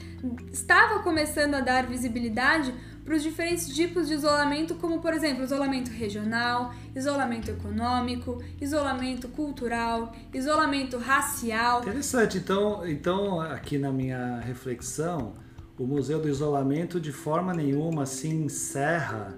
estava 0.52 1.00
começando 1.00 1.56
a 1.56 1.62
dar 1.62 1.86
visibilidade 1.86 2.74
para 3.04 3.16
os 3.16 3.24
diferentes 3.24 3.68
tipos 3.68 4.08
de 4.08 4.14
isolamento, 4.14 4.76
como 4.76 5.00
por 5.02 5.14
exemplo, 5.14 5.44
isolamento 5.44 5.92
regional, 5.92 6.74
isolamento 6.96 7.52
econômico, 7.52 8.42
isolamento 8.62 9.28
cultural, 9.28 10.14
isolamento 10.34 10.98
racial. 10.98 11.82
Interessante. 11.82 12.38
Então, 12.38 12.88
então 12.88 13.42
aqui 13.42 13.78
na 13.78 13.92
minha 13.92 14.40
reflexão, 14.40 15.34
o 15.78 15.86
Museu 15.86 16.20
do 16.20 16.30
Isolamento 16.30 17.00
de 17.00 17.12
forma 17.12 17.54
nenhuma 17.54 18.06
se 18.06 18.28
encerra 18.28 19.38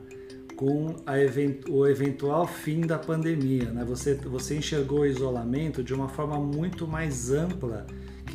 com 0.55 0.95
event 1.07 1.67
o 1.69 1.85
eventual 1.85 2.47
fim 2.47 2.81
da 2.81 2.97
pandemia. 2.97 3.71
Né? 3.71 3.83
Você, 3.85 4.15
você 4.15 4.57
enxergou 4.57 5.01
o 5.01 5.05
isolamento 5.05 5.83
de 5.83 5.93
uma 5.93 6.07
forma 6.07 6.39
muito 6.39 6.87
mais 6.87 7.31
ampla 7.31 7.85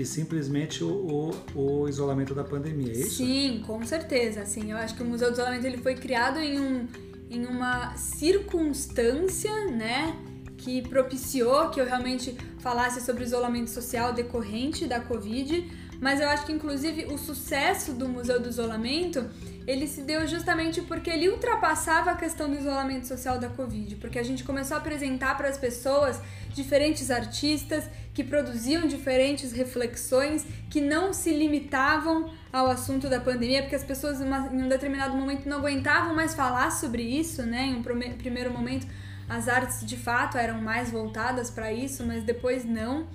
que 0.00 0.07
simplesmente 0.07 0.83
o, 0.83 1.30
o, 1.54 1.83
o, 1.83 1.87
isolamento 1.87 2.35
da 2.35 2.42
pandemia, 2.42 2.90
é 2.90 2.97
isso? 3.00 3.16
Sim, 3.19 3.62
com 3.66 3.85
certeza. 3.85 4.40
Assim, 4.40 4.71
eu 4.71 4.78
acho 4.78 4.95
que 4.95 5.02
o 5.02 5.04
Museu 5.04 5.28
do 5.28 5.35
Isolamento 5.35 5.66
ele 5.66 5.76
foi 5.76 5.95
criado 5.95 6.38
em, 6.38 6.59
um, 6.59 6.88
em 7.28 7.45
uma 7.45 7.95
circunstância, 7.97 9.52
né? 9.66 10.16
que 10.57 10.80
propiciou 10.88 11.69
que 11.69 11.78
eu 11.78 11.85
realmente 11.85 12.35
falasse 12.61 13.02
sobre 13.02 13.25
isolamento 13.25 13.69
social 13.69 14.14
decorrente 14.14 14.87
da 14.87 15.00
Covid, 15.00 15.71
mas 16.00 16.19
eu 16.19 16.30
acho 16.30 16.47
que 16.47 16.52
inclusive 16.52 17.04
o 17.12 17.19
sucesso 17.19 17.92
do 17.92 18.09
Museu 18.09 18.40
do 18.40 18.49
Isolamento 18.49 19.26
ele 19.67 19.87
se 19.87 20.02
deu 20.02 20.26
justamente 20.26 20.81
porque 20.83 21.11
ele 21.11 21.29
ultrapassava 21.29 22.11
a 22.11 22.17
questão 22.17 22.49
do 22.49 22.57
isolamento 22.57 23.07
social 23.07 23.38
da 23.38 23.49
Covid, 23.49 23.97
porque 23.97 24.19
a 24.19 24.23
gente 24.23 24.43
começou 24.45 24.76
a 24.76 24.81
apresentar 24.81 25.37
para 25.37 25.49
as 25.49 25.59
pessoas 25.59 26.21
diferentes 26.55 27.11
artistas 27.11 27.85
que 28.12 28.25
produziam 28.25 28.87
diferentes 28.87 29.52
reflexões 29.52 30.45
que 30.69 30.81
não 30.81 31.12
se 31.12 31.33
limitavam 31.33 32.31
ao 32.52 32.69
assunto 32.69 33.09
da 33.09 33.21
pandemia, 33.21 33.62
porque 33.62 33.76
as 33.76 33.85
pessoas 33.85 34.21
em 34.21 34.62
um 34.62 34.69
determinado 34.69 35.17
momento 35.17 35.49
não 35.49 35.59
aguentavam 35.59 36.14
mais 36.14 36.35
falar 36.35 36.71
sobre 36.71 37.02
isso, 37.02 37.43
né? 37.43 37.67
Em 37.67 37.76
um 37.76 37.83
primeiro 37.83 38.52
momento 38.52 38.87
as 39.29 39.49
artes 39.49 39.87
de 39.87 39.97
fato 39.97 40.37
eram 40.37 40.61
mais 40.61 40.90
voltadas 40.90 41.50
para 41.50 41.73
isso, 41.73 42.05
mas 42.05 42.25
depois 42.25 42.64
não. 42.64 43.07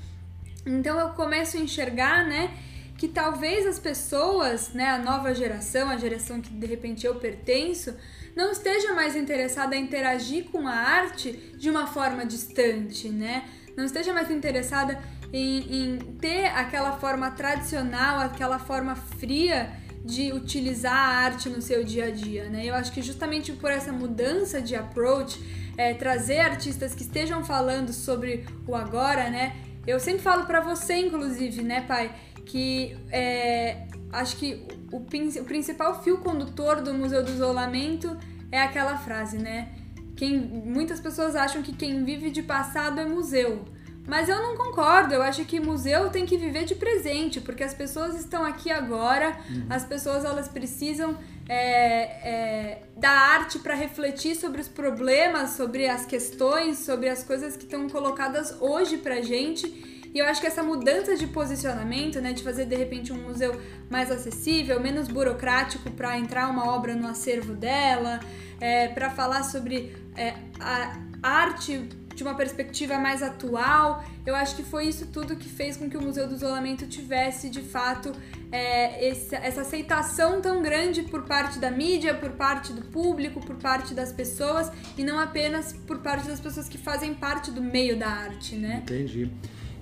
Então 0.66 0.98
eu 0.98 1.10
começo 1.10 1.58
a 1.58 1.60
enxergar, 1.60 2.25
né, 2.25 2.52
que 2.98 3.08
talvez 3.08 3.66
as 3.66 3.78
pessoas, 3.78 4.70
né, 4.74 4.90
a 4.90 4.98
nova 4.98 5.34
geração, 5.34 5.90
a 5.90 5.98
geração 5.98 6.40
que 6.42 6.50
de 6.50 6.66
repente 6.66 7.06
eu 7.06 7.16
pertenço, 7.16 7.94
não 8.36 8.52
esteja 8.52 8.94
mais 8.94 9.16
interessada 9.16 9.75
em 9.75 9.84
interagir 9.84 10.46
com 10.46 10.68
a 10.68 10.74
arte 10.74 11.32
de 11.58 11.70
uma 11.70 11.88
forma 11.88 12.25
distante, 12.25 13.10
né? 13.10 13.46
Não 13.75 13.86
esteja 13.86 14.14
mais 14.14 14.30
interessada 14.30 15.02
em, 15.32 15.94
em 15.94 15.98
ter 16.20 16.48
aquela 16.48 16.98
forma 16.98 17.32
tradicional, 17.32 18.20
aquela 18.20 18.60
forma 18.60 18.96
fria 18.96 19.72
de 20.04 20.32
utilizar 20.32 20.94
a 20.94 21.18
arte 21.25 21.50
no 21.50 21.62
seu 21.62 21.84
dia 21.84 22.06
a 22.06 22.12
dia, 22.12 22.50
né? 22.50 22.66
Eu 22.66 22.75
acho 22.75 22.92
que 22.92 23.02
justamente 23.02 23.52
por 23.54 23.72
essa 23.72 23.92
mudança 23.92 24.62
de 24.62 24.75
approach, 24.75 25.42
é, 25.78 25.94
trazer 25.94 26.40
artistas 26.40 26.94
que 26.94 27.02
estejam 27.04 27.44
falando 27.44 27.92
sobre 27.92 28.46
o 28.68 28.75
agora, 28.75 29.30
né? 29.30 29.56
Eu 29.88 30.00
sempre 30.00 30.22
falo 30.22 30.46
para 30.46 30.62
você, 30.62 30.96
inclusive, 30.96 31.62
né, 31.64 31.82
pai, 31.82 32.12
que 32.46 32.96
é, 33.12 33.88
acho 34.12 34.38
que 34.38 34.64
o, 34.92 34.98
o 34.98 35.46
principal 35.46 36.02
fio 36.04 36.18
condutor 36.20 36.82
do 36.82 36.94
Museu 36.94 37.24
do 37.24 37.32
Isolamento 37.32 38.16
é 38.52 38.62
aquela 38.62 38.98
frase, 38.98 39.38
né? 39.38 39.70
Quem, 40.16 40.38
muitas 40.38 41.00
pessoas 41.00 41.36
acham 41.36 41.62
que 41.62 41.74
quem 41.74 42.04
vive 42.06 42.30
de 42.32 42.42
passado 42.42 43.02
é 43.02 43.06
museu. 43.06 43.66
Mas 44.08 44.30
eu 44.30 44.42
não 44.42 44.56
concordo, 44.56 45.16
eu 45.16 45.22
acho 45.22 45.44
que 45.46 45.60
museu 45.60 46.10
tem 46.12 46.28
que 46.28 46.38
viver 46.38 46.64
de 46.64 46.75
presente, 46.75 47.42
porque 47.42 47.64
as 47.64 47.74
pessoas 47.74 48.16
estão 48.16 48.46
aqui 48.46 48.72
agora, 48.72 49.36
uhum. 49.50 49.66
as 49.68 49.84
pessoas 49.84 50.24
elas 50.24 50.48
precisam 50.48 51.18
é, 51.50 51.58
é, 51.58 52.84
da 52.96 53.10
arte 53.10 53.58
para 53.58 53.74
refletir 53.74 54.36
sobre 54.36 54.62
os 54.62 54.68
problemas, 54.68 55.52
sobre 55.52 55.88
as 55.88 56.06
questões, 56.06 56.78
sobre 56.80 57.10
as 57.10 57.24
coisas 57.24 57.58
que 57.58 57.64
estão 57.64 57.90
colocadas 57.90 58.56
hoje 58.62 58.98
pra 58.98 59.22
gente 59.22 59.95
e 60.15 60.19
eu 60.19 60.25
acho 60.25 60.39
que 60.39 60.48
essa 60.48 60.63
mudança 60.63 61.17
de 61.17 61.27
posicionamento, 61.27 62.22
né, 62.22 62.31
de 62.31 62.41
fazer 62.41 62.65
de 62.65 62.75
repente 62.77 63.12
um 63.12 63.22
museu 63.22 63.60
mais 63.89 64.10
acessível, 64.10 64.79
menos 64.79 65.10
burocrático 65.10 65.91
para 65.91 66.17
entrar 66.17 66.50
uma 66.50 66.74
obra 66.74 66.95
no 66.95 67.05
acervo 67.05 67.53
dela, 67.53 68.22
é, 68.62 68.88
para 68.88 69.10
falar 69.10 69.43
sobre 69.43 69.93
é, 70.15 70.34
a 70.57 70.98
arte 71.22 71.89
de 72.15 72.24
uma 72.24 72.34
perspectiva 72.34 72.98
mais 72.98 73.22
atual. 73.22 74.05
Eu 74.25 74.34
acho 74.34 74.55
que 74.55 74.63
foi 74.63 74.88
isso 74.88 75.07
tudo 75.07 75.36
que 75.36 75.50
fez 75.50 75.75
com 75.75 75.89
que 75.89 75.98
o 75.98 76.01
Museu 76.01 76.29
do 76.29 76.36
Isolamento 76.36 76.88
tivesse, 76.88 77.50
de 77.50 77.62
fato, 77.62 78.13
é, 78.53 79.10
esse, 79.10 79.36
essa 79.36 79.62
aceitação 79.62 80.39
tão 80.39 80.62
grande 80.62 81.01
por 81.01 81.24
parte 81.24 81.60
da 81.60 81.69
mídia, 81.69 82.13
por 82.13 82.31
parte 82.31 82.72
do 82.72 82.84
público, 82.84 83.45
por 83.45 83.57
parte 83.57 83.93
das 83.93 84.13
pessoas 84.13 84.72
e 84.98 85.03
não 85.03 85.19
apenas 85.19 85.74
por 85.74 86.00
parte 86.00 86.25
das 86.25 86.39
pessoas 86.39 86.69
que 86.69 86.77
fazem 86.77 87.13
parte 87.13 87.51
do 87.51 87.62
meio 87.62 87.98
da 88.00 88.07
arte, 88.07 88.55
né? 88.55 88.79
Entendi. 88.84 89.29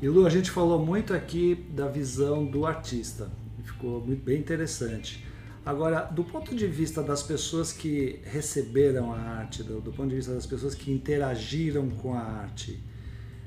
E 0.03 0.09
Lu, 0.09 0.27
a 0.27 0.29
gente 0.29 0.51
falou 0.51 0.85
muito 0.85 1.13
aqui 1.13 1.55
da 1.55 1.87
visão 1.87 2.45
do 2.45 2.65
artista, 2.65 3.31
ficou 3.63 4.05
muito 4.05 4.21
bem 4.21 4.37
interessante. 4.37 5.25
Agora, 5.65 6.01
do 6.01 6.25
ponto 6.25 6.53
de 6.53 6.67
vista 6.67 7.01
das 7.01 7.23
pessoas 7.23 7.71
que 7.71 8.19
receberam 8.25 9.13
a 9.13 9.17
arte, 9.17 9.63
do, 9.63 9.79
do 9.79 9.93
ponto 9.93 10.09
de 10.09 10.17
vista 10.17 10.33
das 10.33 10.45
pessoas 10.45 10.75
que 10.75 10.91
interagiram 10.91 11.89
com 11.89 12.13
a 12.15 12.19
arte, 12.19 12.83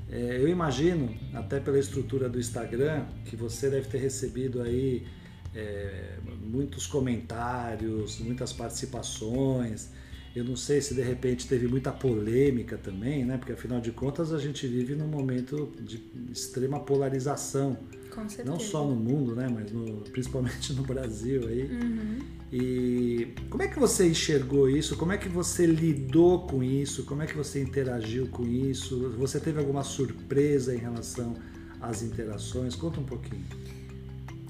é, 0.09 0.37
eu 0.41 0.47
imagino, 0.47 1.15
até 1.35 1.59
pela 1.59 1.77
estrutura 1.77 2.27
do 2.27 2.39
Instagram, 2.39 3.05
que 3.25 3.35
você 3.35 3.69
deve 3.69 3.87
ter 3.87 3.99
recebido 3.99 4.59
aí 4.59 5.05
é, 5.53 6.17
muitos 6.41 6.87
comentários, 6.87 8.17
muitas 8.17 8.51
participações. 8.51 9.91
Eu 10.37 10.43
não 10.43 10.55
sei 10.55 10.79
se 10.81 10.93
de 10.93 11.01
repente 11.01 11.47
teve 11.47 11.67
muita 11.67 11.91
polêmica 11.91 12.77
também, 12.77 13.25
né? 13.25 13.37
Porque 13.37 13.53
afinal 13.53 13.81
de 13.81 13.91
contas 13.91 14.31
a 14.31 14.37
gente 14.37 14.67
vive 14.67 14.93
num 14.93 15.07
momento 15.07 15.73
de 15.81 15.99
extrema 16.31 16.79
polarização. 16.79 17.75
Com 18.13 18.29
certeza. 18.29 18.47
Não 18.47 18.59
só 18.59 18.85
no 18.85 18.95
mundo, 18.95 19.35
né? 19.35 19.49
Mas 19.51 19.71
no, 19.71 20.01
principalmente 20.11 20.73
no 20.73 20.83
Brasil 20.83 21.47
aí. 21.47 21.63
Uhum. 21.63 22.19
E 22.53 23.33
como 23.49 23.63
é 23.63 23.67
que 23.67 23.79
você 23.79 24.07
enxergou 24.07 24.69
isso? 24.69 24.95
Como 24.95 25.11
é 25.11 25.17
que 25.17 25.27
você 25.27 25.65
lidou 25.65 26.45
com 26.45 26.63
isso? 26.63 27.03
Como 27.03 27.23
é 27.23 27.25
que 27.25 27.35
você 27.35 27.59
interagiu 27.59 28.27
com 28.27 28.45
isso? 28.45 29.09
Você 29.17 29.39
teve 29.39 29.57
alguma 29.57 29.83
surpresa 29.83 30.75
em 30.75 30.77
relação 30.77 31.33
às 31.81 32.03
interações? 32.03 32.75
Conta 32.75 32.99
um 32.99 33.05
pouquinho. 33.05 33.43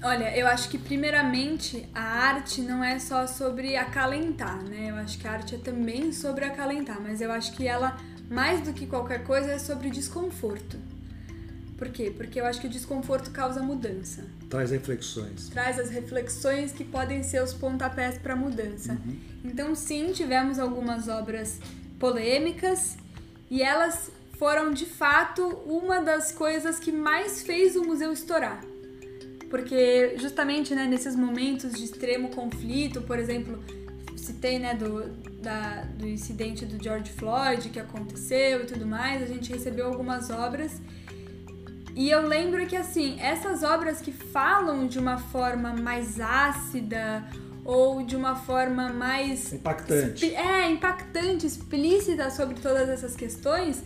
Olha, 0.02 0.36
eu 0.36 0.46
acho 0.46 0.68
que 0.68 0.78
primeiramente 0.78 1.88
a 1.92 2.00
arte 2.00 2.62
não 2.62 2.84
é 2.84 2.98
só 3.00 3.26
sobre 3.26 3.76
acalentar, 3.76 4.62
né? 4.62 4.90
Eu 4.90 4.94
acho 4.94 5.18
que 5.18 5.26
a 5.26 5.32
arte 5.32 5.56
é 5.56 5.58
também 5.58 6.12
sobre 6.12 6.44
acalentar, 6.44 7.00
mas 7.00 7.20
eu 7.20 7.32
acho 7.32 7.52
que 7.56 7.66
ela, 7.66 7.98
mais 8.30 8.60
do 8.60 8.72
que 8.72 8.86
qualquer 8.86 9.24
coisa, 9.24 9.50
é 9.50 9.58
sobre 9.58 9.90
desconforto. 9.90 10.78
Por 11.76 11.88
quê? 11.88 12.12
Porque 12.16 12.40
eu 12.40 12.46
acho 12.46 12.60
que 12.60 12.68
o 12.68 12.70
desconforto 12.70 13.30
causa 13.32 13.60
mudança. 13.60 14.24
Traz 14.48 14.70
reflexões. 14.70 15.48
Traz 15.48 15.78
as 15.78 15.90
reflexões 15.90 16.72
que 16.72 16.84
podem 16.84 17.22
ser 17.24 17.42
os 17.42 17.52
pontapés 17.52 18.18
para 18.18 18.34
a 18.34 18.36
mudança. 18.36 18.92
Uhum. 18.92 19.16
Então, 19.44 19.74
sim, 19.74 20.12
tivemos 20.12 20.58
algumas 20.60 21.08
obras 21.08 21.58
polêmicas 21.98 22.96
e 23.50 23.62
elas 23.62 24.10
foram 24.38 24.72
de 24.72 24.86
fato 24.86 25.44
uma 25.66 26.00
das 26.00 26.30
coisas 26.30 26.78
que 26.78 26.92
mais 26.92 27.42
fez 27.42 27.74
o 27.74 27.82
museu 27.82 28.12
estourar 28.12 28.60
porque 29.50 30.14
justamente 30.18 30.74
né, 30.74 30.86
nesses 30.86 31.16
momentos 31.16 31.72
de 31.72 31.84
extremo 31.84 32.28
conflito, 32.30 33.00
por 33.02 33.18
exemplo, 33.18 33.62
citei 34.16 34.58
né, 34.58 34.74
do, 34.74 35.08
da, 35.40 35.84
do 35.96 36.06
incidente 36.06 36.66
do 36.66 36.82
George 36.82 37.10
Floyd 37.12 37.68
que 37.70 37.80
aconteceu 37.80 38.62
e 38.62 38.66
tudo 38.66 38.86
mais, 38.86 39.22
a 39.22 39.26
gente 39.26 39.52
recebeu 39.52 39.86
algumas 39.86 40.30
obras 40.30 40.80
e 41.98 42.10
eu 42.10 42.28
lembro 42.28 42.64
que 42.66 42.76
assim, 42.76 43.18
essas 43.20 43.64
obras 43.64 44.00
que 44.00 44.12
falam 44.12 44.86
de 44.86 45.00
uma 45.00 45.18
forma 45.18 45.72
mais 45.72 46.20
ácida 46.20 47.24
ou 47.64 48.04
de 48.04 48.14
uma 48.14 48.36
forma 48.36 48.88
mais 48.88 49.52
impactante. 49.52 50.32
É, 50.34 50.70
impactante, 50.70 51.44
explícita 51.44 52.30
sobre 52.30 52.54
todas 52.60 52.88
essas 52.88 53.16
questões, 53.16 53.82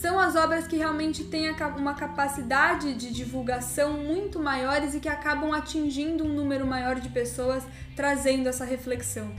são 0.00 0.18
as 0.18 0.36
obras 0.36 0.66
que 0.66 0.76
realmente 0.76 1.24
têm 1.24 1.50
uma 1.78 1.94
capacidade 1.94 2.92
de 2.92 3.10
divulgação 3.10 3.94
muito 3.94 4.38
maiores 4.38 4.94
e 4.94 5.00
que 5.00 5.08
acabam 5.08 5.54
atingindo 5.54 6.22
um 6.22 6.28
número 6.28 6.66
maior 6.66 7.00
de 7.00 7.08
pessoas, 7.08 7.64
trazendo 7.94 8.46
essa 8.46 8.62
reflexão. 8.62 9.32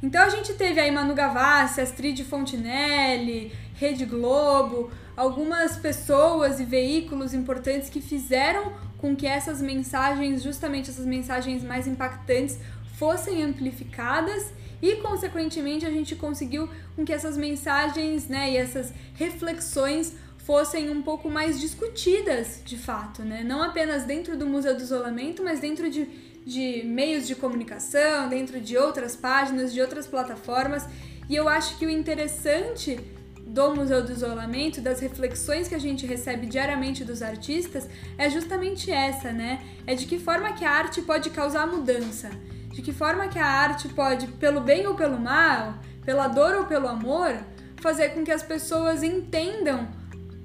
Então 0.00 0.22
a 0.22 0.28
gente 0.28 0.54
teve 0.54 0.78
aí 0.78 0.92
Manu 0.92 1.12
Gavassi, 1.12 1.80
Astrid 1.80 2.22
Fontinelli, 2.22 3.52
Rede 3.74 4.04
Globo, 4.04 4.92
algumas 5.16 5.76
pessoas 5.76 6.60
e 6.60 6.64
veículos 6.64 7.34
importantes 7.34 7.90
que 7.90 8.00
fizeram 8.00 8.74
com 8.98 9.16
que 9.16 9.26
essas 9.26 9.60
mensagens, 9.60 10.40
justamente 10.40 10.88
essas 10.88 11.04
mensagens 11.04 11.64
mais 11.64 11.88
impactantes, 11.88 12.60
fossem 12.96 13.42
amplificadas 13.42 14.52
e 14.80 14.96
consequentemente 14.96 15.86
a 15.86 15.90
gente 15.90 16.14
conseguiu 16.14 16.68
com 16.94 17.04
que 17.04 17.12
essas 17.12 17.36
mensagens, 17.36 18.28
né, 18.28 18.52
e 18.52 18.56
essas 18.56 18.92
reflexões 19.14 20.14
fossem 20.38 20.90
um 20.90 21.02
pouco 21.02 21.28
mais 21.28 21.58
discutidas, 21.60 22.60
de 22.64 22.78
fato, 22.78 23.22
né? 23.22 23.42
Não 23.42 23.64
apenas 23.64 24.04
dentro 24.04 24.36
do 24.36 24.46
Museu 24.46 24.76
do 24.76 24.82
Isolamento, 24.82 25.42
mas 25.42 25.58
dentro 25.58 25.90
de, 25.90 26.06
de 26.46 26.84
meios 26.84 27.26
de 27.26 27.34
comunicação, 27.34 28.28
dentro 28.28 28.60
de 28.60 28.76
outras 28.76 29.16
páginas, 29.16 29.74
de 29.74 29.80
outras 29.80 30.06
plataformas. 30.06 30.86
E 31.28 31.34
eu 31.34 31.48
acho 31.48 31.76
que 31.78 31.84
o 31.84 31.90
interessante 31.90 33.00
do 33.44 33.74
Museu 33.74 34.04
do 34.04 34.12
Isolamento, 34.12 34.80
das 34.80 35.00
reflexões 35.00 35.66
que 35.66 35.74
a 35.74 35.80
gente 35.80 36.06
recebe 36.06 36.46
diariamente 36.46 37.04
dos 37.04 37.22
artistas, 37.22 37.88
é 38.16 38.30
justamente 38.30 38.88
essa, 38.88 39.32
né? 39.32 39.64
É 39.84 39.96
de 39.96 40.06
que 40.06 40.16
forma 40.16 40.52
que 40.52 40.64
a 40.64 40.70
arte 40.70 41.02
pode 41.02 41.30
causar 41.30 41.66
mudança 41.66 42.30
de 42.76 42.82
que 42.82 42.92
forma 42.92 43.26
que 43.26 43.38
a 43.38 43.46
arte 43.46 43.88
pode, 43.88 44.26
pelo 44.26 44.60
bem 44.60 44.86
ou 44.86 44.94
pelo 44.94 45.18
mal, 45.18 45.78
pela 46.04 46.28
dor 46.28 46.56
ou 46.56 46.66
pelo 46.66 46.86
amor, 46.86 47.34
fazer 47.80 48.10
com 48.10 48.22
que 48.22 48.30
as 48.30 48.42
pessoas 48.42 49.02
entendam 49.02 49.88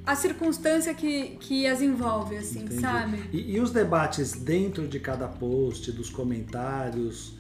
a 0.06 0.15
circunstância 0.15 0.94
que, 0.94 1.36
que 1.41 1.67
as 1.67 1.82
envolve, 1.82 2.38
assim, 2.38 2.62
Entendi. 2.62 2.80
sabe? 2.80 3.30
E, 3.34 3.58
e, 3.58 3.60
os 3.60 3.72
debates 3.72 4.32
dentro 4.32 4.88
de 4.88 4.98
cada 4.98 5.28
post, 5.28 5.91
dos 5.91 6.10
comentários, 6.10 7.34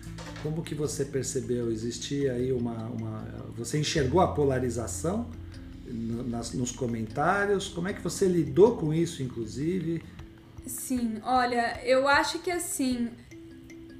como 0.43 0.61
que 0.61 0.75
você 0.75 1.05
percebeu? 1.05 1.71
Existia 1.71 2.33
aí 2.33 2.51
uma, 2.51 2.87
uma... 2.87 3.25
Você 3.57 3.79
enxergou 3.79 4.19
a 4.19 4.27
polarização? 4.27 5.29
nas, 5.89 6.51
nos 6.51 6.71
comentários? 6.71 7.69
Como 7.69 7.87
é 7.87 7.93
que 7.93 8.01
você 8.01 8.25
lidou 8.25 8.75
com 8.75 8.93
isso, 8.93 9.23
inclusive? 9.23 10.03
Sim, 10.65 11.21
olha, 11.23 11.79
eu 11.85 12.09
acho 12.09 12.39
que 12.39 12.51
assim, 12.51 13.09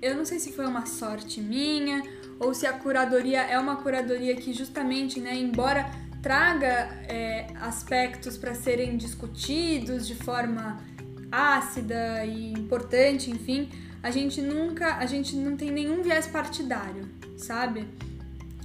eu 0.02 0.16
não 0.16 0.26
sei 0.26 0.40
se 0.40 0.52
foi 0.52 0.66
uma 0.66 0.86
sorte 0.86 1.40
minha 1.42 2.02
ou 2.40 2.54
se 2.54 2.66
a 2.66 2.74
curadoria 2.74 3.42
é 3.42 3.60
uma 3.60 3.76
curadoria 3.76 4.36
que 4.36 4.52
justamente, 4.52 5.20
né, 5.20 5.36
embora 5.36 5.90
traga 6.22 6.90
é, 7.08 7.48
aspectos 7.60 8.38
para 8.38 8.54
serem 8.54 8.98
discutidos 8.98 10.08
de 10.08 10.16
forma 10.16 10.80
ácida 11.32 12.26
e 12.26 12.52
importante, 12.52 13.32
enfim, 13.32 13.70
a 14.04 14.12
gente 14.12 14.42
nunca, 14.42 14.98
a 14.98 15.06
gente 15.06 15.36
não 15.36 15.56
tem 15.56 15.72
nenhum 15.72 16.02
viés 16.02 16.28
partidário, 16.28 17.08
sabe? 17.38 17.88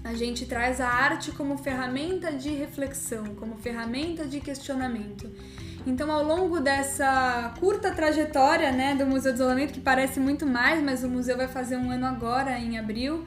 A 0.02 0.14
gente 0.14 0.46
traz 0.46 0.80
a 0.80 0.88
arte 0.88 1.32
como 1.32 1.58
ferramenta 1.58 2.32
de 2.32 2.50
reflexão, 2.50 3.34
como 3.34 3.56
ferramenta 3.56 4.24
de 4.24 4.40
questionamento. 4.40 5.30
Então, 5.86 6.10
ao 6.10 6.24
longo 6.24 6.58
dessa 6.58 7.54
curta 7.60 7.92
trajetória 7.92 8.72
né, 8.72 8.96
do 8.96 9.06
Museu 9.06 9.32
do 9.32 9.36
Isolamento, 9.36 9.72
que 9.72 9.80
parece 9.80 10.18
muito 10.18 10.44
mais, 10.44 10.82
mas 10.82 11.04
o 11.04 11.08
museu 11.08 11.36
vai 11.36 11.46
fazer 11.46 11.76
um 11.76 11.90
ano 11.92 12.06
agora, 12.06 12.58
em 12.58 12.76
abril, 12.76 13.24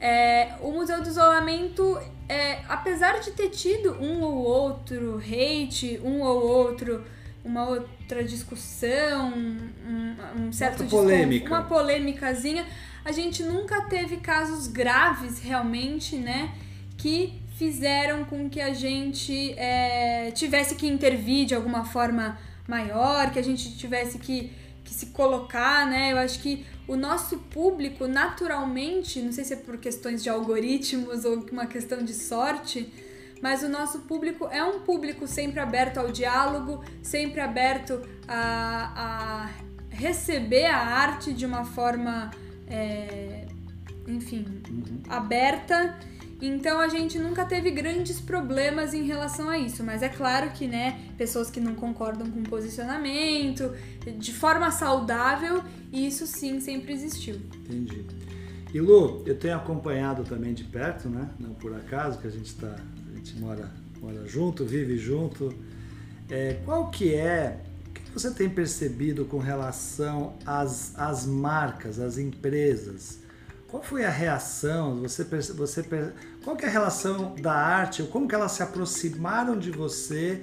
é, 0.00 0.56
o 0.60 0.72
Museu 0.72 1.00
do 1.00 1.08
Isolamento, 1.08 1.98
é, 2.28 2.58
apesar 2.68 3.20
de 3.20 3.30
ter 3.30 3.48
tido 3.50 3.92
um 4.02 4.20
ou 4.22 4.34
outro 4.34 5.18
hate, 5.18 6.00
um 6.04 6.20
ou 6.20 6.42
outro, 6.42 7.04
uma 7.44 7.68
outra 7.68 8.24
discussão, 8.24 9.32
um, 9.32 10.16
um 10.36 10.52
certo 10.52 10.80
uma 10.80 10.90
polêmica. 10.90 11.46
uma 11.46 11.62
polêmicazinha, 11.62 12.66
a 13.04 13.12
gente 13.12 13.42
nunca 13.44 13.82
teve 13.82 14.16
casos 14.16 14.66
graves 14.66 15.38
realmente, 15.38 16.16
né? 16.16 16.52
Que 16.98 17.40
fizeram 17.54 18.24
com 18.24 18.48
que 18.48 18.60
a 18.60 18.74
gente 18.74 19.52
é, 19.52 20.30
tivesse 20.32 20.74
que 20.74 20.86
intervir 20.86 21.46
de 21.46 21.54
alguma 21.54 21.84
forma 21.84 22.38
maior, 22.66 23.30
que 23.30 23.38
a 23.38 23.42
gente 23.42 23.76
tivesse 23.76 24.18
que, 24.18 24.52
que 24.82 24.92
se 24.92 25.06
colocar, 25.06 25.86
né? 25.86 26.12
Eu 26.12 26.18
acho 26.18 26.40
que 26.40 26.66
o 26.86 26.96
nosso 26.96 27.38
público, 27.38 28.06
naturalmente, 28.06 29.20
não 29.20 29.32
sei 29.32 29.44
se 29.44 29.54
é 29.54 29.56
por 29.56 29.78
questões 29.78 30.22
de 30.22 30.28
algoritmos 30.28 31.24
ou 31.24 31.46
uma 31.50 31.66
questão 31.66 32.02
de 32.02 32.12
sorte, 32.12 32.92
mas 33.40 33.62
o 33.62 33.68
nosso 33.68 34.00
público 34.00 34.48
é 34.50 34.62
um 34.64 34.80
público 34.80 35.26
sempre 35.26 35.60
aberto 35.60 35.98
ao 35.98 36.10
diálogo, 36.10 36.84
sempre 37.02 37.40
aberto 37.40 38.02
a, 38.26 38.92
a 38.96 39.50
receber 39.90 40.66
a 40.66 40.78
arte 40.78 41.32
de 41.32 41.46
uma 41.46 41.64
forma 41.64 42.30
é, 42.66 43.46
enfim, 44.06 44.44
uhum. 44.68 45.02
aberta. 45.08 45.98
Então 46.46 46.78
a 46.78 46.88
gente 46.88 47.18
nunca 47.18 47.42
teve 47.42 47.70
grandes 47.70 48.20
problemas 48.20 48.92
em 48.92 49.02
relação 49.04 49.48
a 49.48 49.58
isso, 49.58 49.82
mas 49.82 50.02
é 50.02 50.10
claro 50.10 50.50
que, 50.50 50.66
né, 50.66 51.00
pessoas 51.16 51.48
que 51.48 51.58
não 51.58 51.74
concordam 51.74 52.30
com 52.30 52.40
o 52.40 52.42
posicionamento, 52.42 53.72
de 54.18 54.30
forma 54.30 54.70
saudável, 54.70 55.62
isso 55.90 56.26
sim 56.26 56.60
sempre 56.60 56.92
existiu. 56.92 57.36
Entendi. 57.64 58.04
E 58.74 58.78
Lu, 58.78 59.22
eu 59.24 59.38
tenho 59.38 59.56
acompanhado 59.56 60.22
também 60.22 60.52
de 60.52 60.64
perto, 60.64 61.08
né? 61.08 61.30
Não 61.40 61.54
por 61.54 61.74
acaso, 61.74 62.18
que 62.18 62.26
a 62.26 62.30
gente 62.30 62.54
tá, 62.56 62.76
a 63.10 63.16
gente 63.16 63.38
mora, 63.38 63.70
mora 63.98 64.26
junto, 64.26 64.66
vive 64.66 64.98
junto. 64.98 65.50
É, 66.28 66.60
qual 66.66 66.90
que 66.90 67.14
é 67.14 67.58
você 68.12 68.30
tem 68.30 68.50
percebido 68.50 69.24
com 69.24 69.38
relação 69.38 70.34
às, 70.44 70.92
às 70.98 71.24
marcas, 71.24 71.98
às 71.98 72.18
empresas? 72.18 73.23
Qual 73.74 73.82
foi 73.82 74.04
a 74.04 74.08
reação? 74.08 75.00
Você, 75.00 75.24
você, 75.24 75.84
qual 76.44 76.54
que 76.54 76.64
é 76.64 76.68
a 76.68 76.70
relação 76.70 77.34
da 77.34 77.52
arte? 77.52 78.04
Como 78.04 78.28
que 78.28 78.32
elas 78.32 78.52
se 78.52 78.62
aproximaram 78.62 79.58
de 79.58 79.72
você 79.72 80.42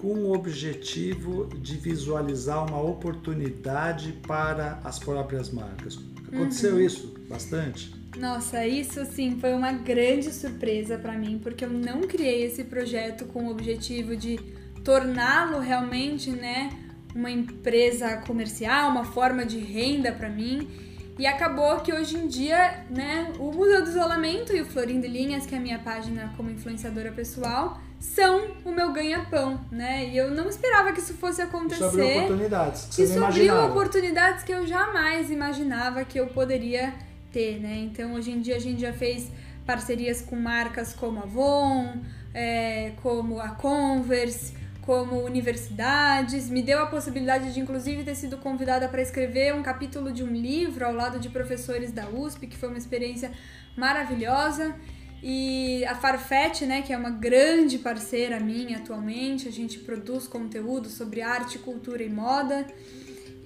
com 0.00 0.14
o 0.14 0.32
objetivo 0.32 1.46
de 1.58 1.76
visualizar 1.76 2.66
uma 2.66 2.80
oportunidade 2.80 4.14
para 4.26 4.80
as 4.82 4.98
próprias 4.98 5.50
marcas? 5.50 5.98
Aconteceu 6.26 6.76
uhum. 6.76 6.80
isso 6.80 7.14
bastante? 7.28 7.94
Nossa, 8.16 8.66
isso 8.66 9.04
sim 9.04 9.36
foi 9.38 9.52
uma 9.52 9.72
grande 9.72 10.32
surpresa 10.32 10.96
para 10.96 11.12
mim, 11.18 11.38
porque 11.38 11.66
eu 11.66 11.70
não 11.70 12.00
criei 12.00 12.44
esse 12.44 12.64
projeto 12.64 13.26
com 13.26 13.44
o 13.44 13.50
objetivo 13.50 14.16
de 14.16 14.38
torná-lo 14.82 15.58
realmente, 15.58 16.30
né, 16.30 16.70
uma 17.14 17.30
empresa 17.30 18.16
comercial, 18.26 18.90
uma 18.90 19.04
forma 19.04 19.44
de 19.44 19.58
renda 19.58 20.12
para 20.12 20.30
mim. 20.30 20.89
E 21.20 21.26
acabou 21.26 21.78
que 21.80 21.92
hoje 21.92 22.16
em 22.16 22.26
dia, 22.26 22.82
né, 22.88 23.30
o 23.38 23.52
Museu 23.52 23.84
do 23.84 23.90
Isolamento 23.90 24.56
e 24.56 24.62
o 24.62 24.64
Florindo 24.64 25.06
Linhas, 25.06 25.44
que 25.44 25.54
é 25.54 25.58
a 25.58 25.60
minha 25.60 25.78
página 25.78 26.32
como 26.34 26.50
influenciadora 26.50 27.12
pessoal, 27.12 27.78
são 27.98 28.52
o 28.64 28.72
meu 28.72 28.90
ganha-pão, 28.90 29.60
né? 29.70 30.06
E 30.06 30.16
eu 30.16 30.30
não 30.30 30.48
esperava 30.48 30.94
que 30.94 31.00
isso 31.00 31.12
fosse 31.12 31.42
acontecer. 31.42 31.84
Isso 31.84 32.00
abriu 32.00 32.16
oportunidades 32.16 32.88
que 32.90 33.02
isso 33.02 33.22
abriu 33.22 33.66
oportunidades 33.66 34.44
que 34.44 34.50
eu 34.50 34.66
jamais 34.66 35.30
imaginava 35.30 36.06
que 36.06 36.18
eu 36.18 36.28
poderia 36.28 36.94
ter, 37.30 37.60
né? 37.60 37.76
Então, 37.76 38.14
hoje 38.14 38.30
em 38.30 38.40
dia 38.40 38.56
a 38.56 38.58
gente 38.58 38.80
já 38.80 38.94
fez 38.94 39.30
parcerias 39.66 40.22
com 40.22 40.36
marcas 40.36 40.94
como 40.94 41.20
a 41.20 41.24
Avon, 41.24 41.98
é, 42.32 42.92
como 43.02 43.38
a 43.38 43.50
Converse, 43.50 44.54
como 44.90 45.24
universidades, 45.24 46.50
me 46.50 46.60
deu 46.60 46.80
a 46.80 46.86
possibilidade 46.86 47.54
de 47.54 47.60
inclusive 47.60 48.02
ter 48.02 48.16
sido 48.16 48.36
convidada 48.38 48.88
para 48.88 49.00
escrever 49.00 49.54
um 49.54 49.62
capítulo 49.62 50.10
de 50.10 50.24
um 50.24 50.32
livro 50.32 50.84
ao 50.84 50.92
lado 50.92 51.20
de 51.20 51.28
professores 51.28 51.92
da 51.92 52.08
USP, 52.08 52.48
que 52.48 52.56
foi 52.56 52.68
uma 52.68 52.76
experiência 52.76 53.30
maravilhosa. 53.76 54.74
E 55.22 55.84
a 55.84 55.94
Farfetch, 55.94 56.62
né, 56.62 56.82
que 56.82 56.92
é 56.92 56.96
uma 56.96 57.10
grande 57.10 57.78
parceira 57.78 58.40
minha 58.40 58.78
atualmente, 58.78 59.46
a 59.46 59.52
gente 59.52 59.78
produz 59.78 60.26
conteúdo 60.26 60.88
sobre 60.88 61.22
arte, 61.22 61.60
cultura 61.60 62.02
e 62.02 62.10
moda. 62.10 62.66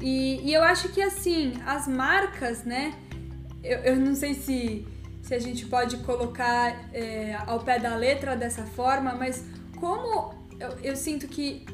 E, 0.00 0.40
e 0.48 0.54
eu 0.54 0.62
acho 0.62 0.88
que 0.94 1.02
assim, 1.02 1.52
as 1.66 1.86
marcas, 1.86 2.64
né, 2.64 2.94
eu, 3.62 3.80
eu 3.80 3.96
não 3.96 4.14
sei 4.14 4.32
se, 4.32 4.86
se 5.20 5.34
a 5.34 5.38
gente 5.38 5.66
pode 5.66 5.98
colocar 5.98 6.88
é, 6.94 7.36
ao 7.46 7.60
pé 7.60 7.78
da 7.78 7.94
letra 7.96 8.34
dessa 8.34 8.64
forma, 8.64 9.14
mas 9.14 9.44
como 9.78 10.42
eu, 10.58 10.70
eu 10.82 10.96
sinto 10.96 11.26
que 11.28 11.64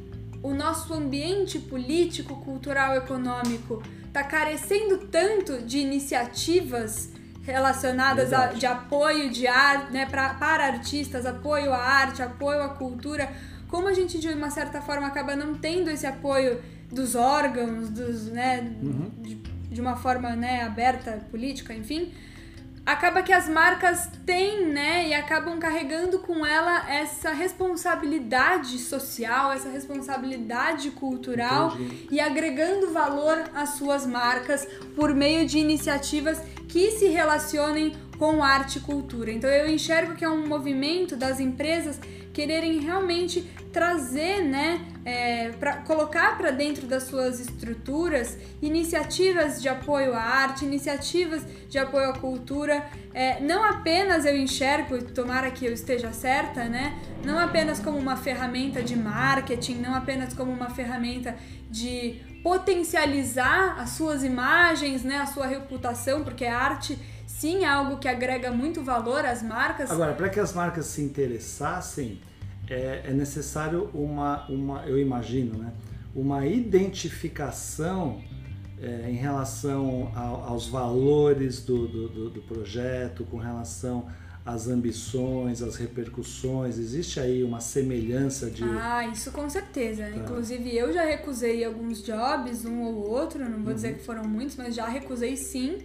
o 0.42 0.54
nosso 0.54 0.94
ambiente 0.94 1.58
político, 1.58 2.36
cultural, 2.36 2.96
econômico 2.96 3.82
está 4.06 4.24
carecendo 4.24 4.98
tanto 5.06 5.62
de 5.62 5.78
iniciativas 5.78 7.10
relacionadas 7.42 8.32
a, 8.32 8.46
de 8.48 8.66
apoio 8.66 9.30
de 9.30 9.46
arte, 9.46 9.92
né, 9.92 10.06
pra, 10.06 10.34
para 10.34 10.66
artistas, 10.66 11.26
apoio 11.26 11.72
à 11.72 11.78
arte, 11.78 12.22
apoio 12.22 12.62
à 12.62 12.68
cultura, 12.68 13.30
como 13.68 13.88
a 13.88 13.94
gente 13.94 14.18
de 14.18 14.28
uma 14.28 14.50
certa 14.50 14.80
forma 14.80 15.06
acaba 15.06 15.36
não 15.36 15.54
tendo 15.54 15.90
esse 15.90 16.06
apoio 16.06 16.60
dos 16.90 17.14
órgãos, 17.14 17.88
dos, 17.88 18.26
né, 18.26 18.60
uhum. 18.82 19.10
de, 19.18 19.36
de, 19.36 19.80
uma 19.80 19.96
forma 19.96 20.34
né, 20.34 20.62
aberta, 20.62 21.24
política, 21.30 21.72
enfim, 21.72 22.12
acaba 22.84 23.22
que 23.22 23.32
as 23.32 23.48
marcas 23.48 24.08
têm, 24.24 24.66
né, 24.66 25.08
e 25.08 25.14
acabam 25.14 25.58
carregando 25.58 26.18
com 26.20 26.44
ela 26.44 26.90
essa 26.90 27.30
responsabilidade 27.30 28.78
social, 28.78 29.52
essa 29.52 29.68
responsabilidade 29.68 30.90
cultural 30.90 31.74
Entendi. 31.74 32.08
e 32.10 32.20
agregando 32.20 32.92
valor 32.92 33.44
às 33.54 33.70
suas 33.70 34.06
marcas 34.06 34.66
por 34.96 35.14
meio 35.14 35.46
de 35.46 35.58
iniciativas 35.58 36.40
que 36.68 36.90
se 36.92 37.06
relacionem 37.06 37.94
com 38.18 38.42
arte 38.42 38.78
e 38.78 38.80
cultura. 38.80 39.30
Então 39.30 39.48
eu 39.48 39.68
enxergo 39.68 40.14
que 40.14 40.24
é 40.24 40.28
um 40.28 40.46
movimento 40.46 41.16
das 41.16 41.40
empresas 41.40 41.98
quererem 42.32 42.78
realmente 42.80 43.42
trazer, 43.72 44.42
né, 44.42 44.80
é, 45.04 45.50
para 45.52 45.76
colocar 45.78 46.36
para 46.36 46.50
dentro 46.50 46.86
das 46.86 47.04
suas 47.04 47.40
estruturas 47.40 48.36
iniciativas 48.60 49.60
de 49.60 49.68
apoio 49.68 50.14
à 50.14 50.20
arte, 50.20 50.64
iniciativas 50.64 51.42
de 51.68 51.78
apoio 51.78 52.10
à 52.10 52.12
cultura, 52.12 52.84
é, 53.14 53.40
não 53.40 53.64
apenas 53.64 54.24
eu 54.24 54.36
enxergo, 54.36 55.02
tomara 55.12 55.50
que 55.50 55.64
eu 55.64 55.72
esteja 55.72 56.12
certa, 56.12 56.64
né, 56.64 56.98
não 57.24 57.38
apenas 57.38 57.80
como 57.80 57.98
uma 57.98 58.16
ferramenta 58.16 58.82
de 58.82 58.96
marketing, 58.96 59.76
não 59.76 59.94
apenas 59.94 60.34
como 60.34 60.52
uma 60.52 60.70
ferramenta 60.70 61.34
de 61.70 62.20
potencializar 62.42 63.78
as 63.78 63.90
suas 63.90 64.24
imagens, 64.24 65.02
né, 65.02 65.18
a 65.18 65.26
sua 65.26 65.46
reputação, 65.46 66.24
porque 66.24 66.44
a 66.44 66.58
arte 66.58 66.98
sim 67.26 67.64
é 67.64 67.68
algo 67.68 67.98
que 67.98 68.08
agrega 68.08 68.50
muito 68.50 68.82
valor 68.82 69.24
às 69.24 69.42
marcas. 69.42 69.90
Agora, 69.90 70.12
para 70.12 70.28
que 70.28 70.40
as 70.40 70.52
marcas 70.52 70.86
se 70.86 71.00
interessassem, 71.00 72.20
é, 72.70 73.02
é 73.08 73.12
necessário 73.12 73.90
uma, 73.92 74.48
uma, 74.48 74.86
eu 74.86 74.98
imagino, 74.98 75.58
né, 75.58 75.72
uma 76.14 76.46
identificação 76.46 78.20
é, 78.80 79.10
em 79.10 79.14
relação 79.14 80.10
aos 80.14 80.68
valores 80.68 81.62
do, 81.64 81.86
do, 81.86 82.08
do, 82.08 82.30
do, 82.30 82.42
projeto, 82.42 83.24
com 83.24 83.36
relação 83.36 84.06
às 84.46 84.68
ambições, 84.68 85.60
às 85.60 85.76
repercussões. 85.76 86.78
Existe 86.78 87.20
aí 87.20 87.44
uma 87.44 87.60
semelhança 87.60 88.50
de. 88.50 88.64
Ah, 88.64 89.06
isso 89.06 89.30
com 89.32 89.50
certeza. 89.50 90.04
Tá. 90.04 90.16
Inclusive, 90.16 90.74
eu 90.74 90.92
já 90.92 91.04
recusei 91.04 91.62
alguns 91.62 92.02
jobs, 92.02 92.64
um 92.64 92.82
ou 92.82 93.10
outro, 93.10 93.44
não 93.44 93.58
vou 93.58 93.68
uhum. 93.68 93.74
dizer 93.74 93.98
que 93.98 94.04
foram 94.04 94.24
muitos, 94.24 94.56
mas 94.56 94.74
já 94.74 94.88
recusei 94.88 95.36
sim, 95.36 95.78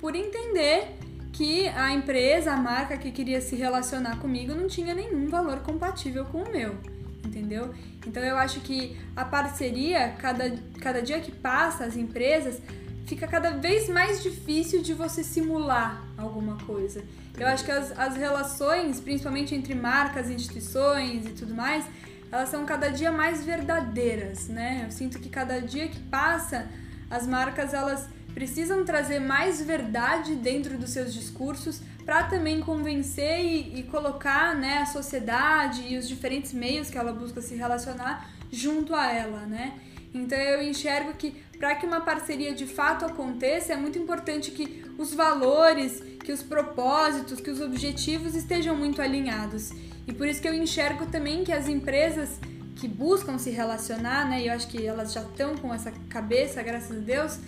por 0.00 0.14
entender 0.14 0.96
que 1.36 1.68
a 1.68 1.92
empresa, 1.92 2.52
a 2.52 2.56
marca 2.56 2.96
que 2.96 3.10
queria 3.10 3.42
se 3.42 3.54
relacionar 3.54 4.18
comigo 4.18 4.54
não 4.54 4.66
tinha 4.66 4.94
nenhum 4.94 5.28
valor 5.28 5.60
compatível 5.60 6.24
com 6.24 6.42
o 6.42 6.50
meu, 6.50 6.74
entendeu? 7.22 7.74
Então 8.06 8.22
eu 8.22 8.38
acho 8.38 8.60
que 8.60 8.96
a 9.14 9.22
parceria, 9.22 10.14
cada, 10.18 10.56
cada 10.80 11.02
dia 11.02 11.20
que 11.20 11.30
passa, 11.30 11.84
as 11.84 11.94
empresas, 11.94 12.62
fica 13.04 13.26
cada 13.26 13.50
vez 13.50 13.86
mais 13.90 14.22
difícil 14.22 14.80
de 14.80 14.94
você 14.94 15.22
simular 15.22 16.02
alguma 16.16 16.56
coisa. 16.64 17.04
Eu 17.38 17.46
acho 17.46 17.66
que 17.66 17.70
as, 17.70 17.96
as 17.98 18.16
relações, 18.16 18.98
principalmente 18.98 19.54
entre 19.54 19.74
marcas, 19.74 20.30
instituições 20.30 21.26
e 21.26 21.30
tudo 21.30 21.54
mais, 21.54 21.84
elas 22.32 22.48
são 22.48 22.64
cada 22.64 22.88
dia 22.88 23.12
mais 23.12 23.44
verdadeiras, 23.44 24.48
né? 24.48 24.84
Eu 24.86 24.90
sinto 24.90 25.18
que 25.18 25.28
cada 25.28 25.60
dia 25.60 25.86
que 25.86 26.00
passa, 26.00 26.66
as 27.10 27.26
marcas 27.26 27.74
elas 27.74 28.08
precisam 28.36 28.84
trazer 28.84 29.18
mais 29.18 29.62
verdade 29.62 30.34
dentro 30.34 30.76
dos 30.76 30.90
seus 30.90 31.14
discursos 31.14 31.80
para 32.04 32.24
também 32.24 32.60
convencer 32.60 33.42
e, 33.42 33.80
e, 33.80 33.82
colocar 33.84 34.54
né, 34.54 34.76
a 34.76 34.84
sociedade 34.84 35.86
e 35.88 35.96
os 35.96 36.06
diferentes 36.06 36.52
meios 36.52 36.90
que 36.90 36.98
ela 36.98 37.14
busca 37.14 37.40
se 37.40 37.54
relacionar 37.54 38.30
junto 38.52 38.94
a 38.94 39.10
ela, 39.10 39.46
né? 39.46 39.80
Então 40.12 40.36
eu 40.36 40.62
enxergo 40.62 41.14
que 41.14 41.34
para 41.58 41.76
que 41.76 41.86
uma 41.86 42.02
parceria 42.02 42.54
de 42.54 42.66
fato 42.66 43.06
aconteça 43.06 43.72
é 43.72 43.76
muito 43.76 43.98
importante 43.98 44.50
que 44.50 44.84
os 44.98 45.14
valores, 45.14 46.02
que 46.22 46.30
os 46.30 46.42
propósitos, 46.42 47.40
que 47.40 47.50
os 47.50 47.62
objetivos 47.62 48.34
estejam 48.34 48.76
muito 48.76 49.00
alinhados. 49.00 49.70
E 50.06 50.12
por 50.12 50.28
isso 50.28 50.42
que 50.42 50.48
eu 50.48 50.52
enxergo 50.52 51.06
também 51.06 51.42
que 51.42 51.52
as 51.52 51.68
empresas 51.68 52.38
que 52.76 52.86
buscam 52.86 53.38
se 53.38 53.48
relacionar, 53.48 54.28
né? 54.28 54.42
E 54.42 54.48
eu 54.48 54.52
acho 54.52 54.68
que 54.68 54.86
elas 54.86 55.14
já 55.14 55.22
estão 55.22 55.56
com 55.56 55.72
essa 55.72 55.90
cabeça, 56.10 56.62
graças 56.62 56.98
a 56.98 57.00
Deus, 57.00 57.40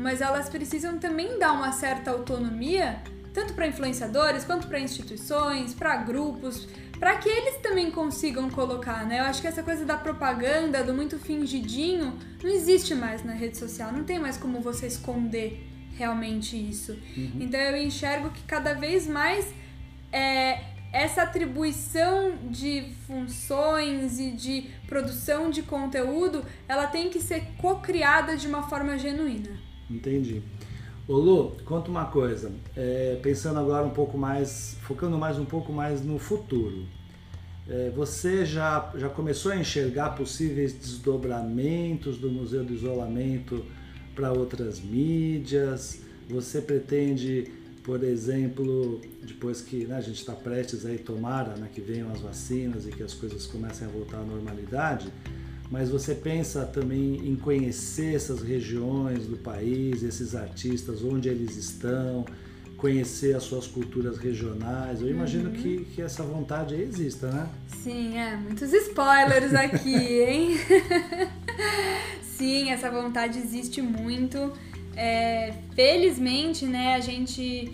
mas 0.00 0.20
elas 0.20 0.48
precisam 0.48 0.98
também 0.98 1.38
dar 1.38 1.52
uma 1.52 1.72
certa 1.72 2.10
autonomia, 2.10 3.00
tanto 3.32 3.54
para 3.54 3.66
influenciadores 3.66 4.44
quanto 4.44 4.66
para 4.66 4.80
instituições, 4.80 5.74
para 5.74 5.96
grupos, 5.98 6.66
para 6.98 7.16
que 7.16 7.28
eles 7.28 7.56
também 7.58 7.90
consigam 7.90 8.50
colocar, 8.50 9.06
né? 9.06 9.20
Eu 9.20 9.24
acho 9.24 9.40
que 9.40 9.46
essa 9.46 9.62
coisa 9.62 9.84
da 9.84 9.96
propaganda, 9.96 10.82
do 10.82 10.92
muito 10.92 11.18
fingidinho, 11.18 12.18
não 12.42 12.50
existe 12.50 12.94
mais 12.94 13.24
na 13.24 13.32
rede 13.32 13.56
social, 13.56 13.92
não 13.92 14.04
tem 14.04 14.18
mais 14.18 14.36
como 14.36 14.60
você 14.60 14.86
esconder 14.86 15.66
realmente 15.96 16.56
isso. 16.56 16.92
Uhum. 17.16 17.32
Então 17.40 17.60
eu 17.60 17.76
enxergo 17.76 18.30
que 18.30 18.42
cada 18.42 18.74
vez 18.74 19.06
mais 19.06 19.46
é, 20.12 20.64
essa 20.92 21.22
atribuição 21.22 22.36
de 22.50 22.92
funções 23.06 24.18
e 24.18 24.32
de 24.32 24.70
produção 24.86 25.50
de 25.50 25.62
conteúdo, 25.62 26.44
ela 26.68 26.86
tem 26.86 27.08
que 27.08 27.20
ser 27.20 27.46
co-criada 27.58 28.36
de 28.36 28.46
uma 28.46 28.68
forma 28.68 28.98
genuína. 28.98 29.69
Entendi. 29.90 30.42
Ô 31.08 31.16
Lu, 31.16 31.56
conta 31.64 31.90
uma 31.90 32.04
coisa, 32.04 32.52
é, 32.76 33.18
pensando 33.20 33.58
agora 33.58 33.84
um 33.84 33.90
pouco 33.90 34.16
mais, 34.16 34.76
focando 34.82 35.18
mais 35.18 35.38
um 35.38 35.44
pouco 35.44 35.72
mais 35.72 36.04
no 36.04 36.18
futuro. 36.20 36.86
É, 37.68 37.90
você 37.90 38.44
já, 38.44 38.92
já 38.96 39.08
começou 39.08 39.50
a 39.52 39.56
enxergar 39.56 40.10
possíveis 40.10 40.72
desdobramentos 40.72 42.18
do 42.18 42.30
Museu 42.30 42.64
do 42.64 42.72
Isolamento 42.72 43.64
para 44.14 44.32
outras 44.32 44.80
mídias? 44.80 46.00
Você 46.28 46.60
pretende, 46.60 47.50
por 47.82 48.04
exemplo, 48.04 49.00
depois 49.22 49.60
que 49.60 49.86
né, 49.86 49.96
a 49.96 50.00
gente 50.00 50.20
está 50.20 50.32
prestes 50.32 50.86
aí, 50.86 50.98
tomara 50.98 51.56
né, 51.56 51.68
que 51.72 51.80
venham 51.80 52.10
as 52.12 52.20
vacinas 52.20 52.86
e 52.86 52.90
que 52.90 53.02
as 53.02 53.14
coisas 53.14 53.46
comecem 53.46 53.86
a 53.86 53.90
voltar 53.90 54.18
à 54.18 54.24
normalidade, 54.24 55.12
mas 55.70 55.88
você 55.88 56.14
pensa 56.14 56.64
também 56.64 57.28
em 57.28 57.36
conhecer 57.36 58.16
essas 58.16 58.42
regiões 58.42 59.26
do 59.26 59.36
país, 59.36 60.02
esses 60.02 60.34
artistas, 60.34 61.04
onde 61.04 61.28
eles 61.28 61.56
estão, 61.56 62.24
conhecer 62.76 63.36
as 63.36 63.44
suas 63.44 63.68
culturas 63.68 64.18
regionais. 64.18 65.00
Eu 65.00 65.08
imagino 65.08 65.50
uhum. 65.50 65.54
que, 65.54 65.84
que 65.94 66.02
essa 66.02 66.24
vontade 66.24 66.74
exista, 66.74 67.30
né? 67.30 67.48
Sim, 67.68 68.18
é. 68.18 68.36
Muitos 68.36 68.72
spoilers 68.72 69.54
aqui, 69.54 69.94
hein? 70.20 70.56
Sim, 72.36 72.70
essa 72.70 72.90
vontade 72.90 73.38
existe 73.38 73.80
muito. 73.80 74.52
É, 74.96 75.54
felizmente, 75.76 76.66
né, 76.66 76.94
a 76.94 77.00
gente. 77.00 77.70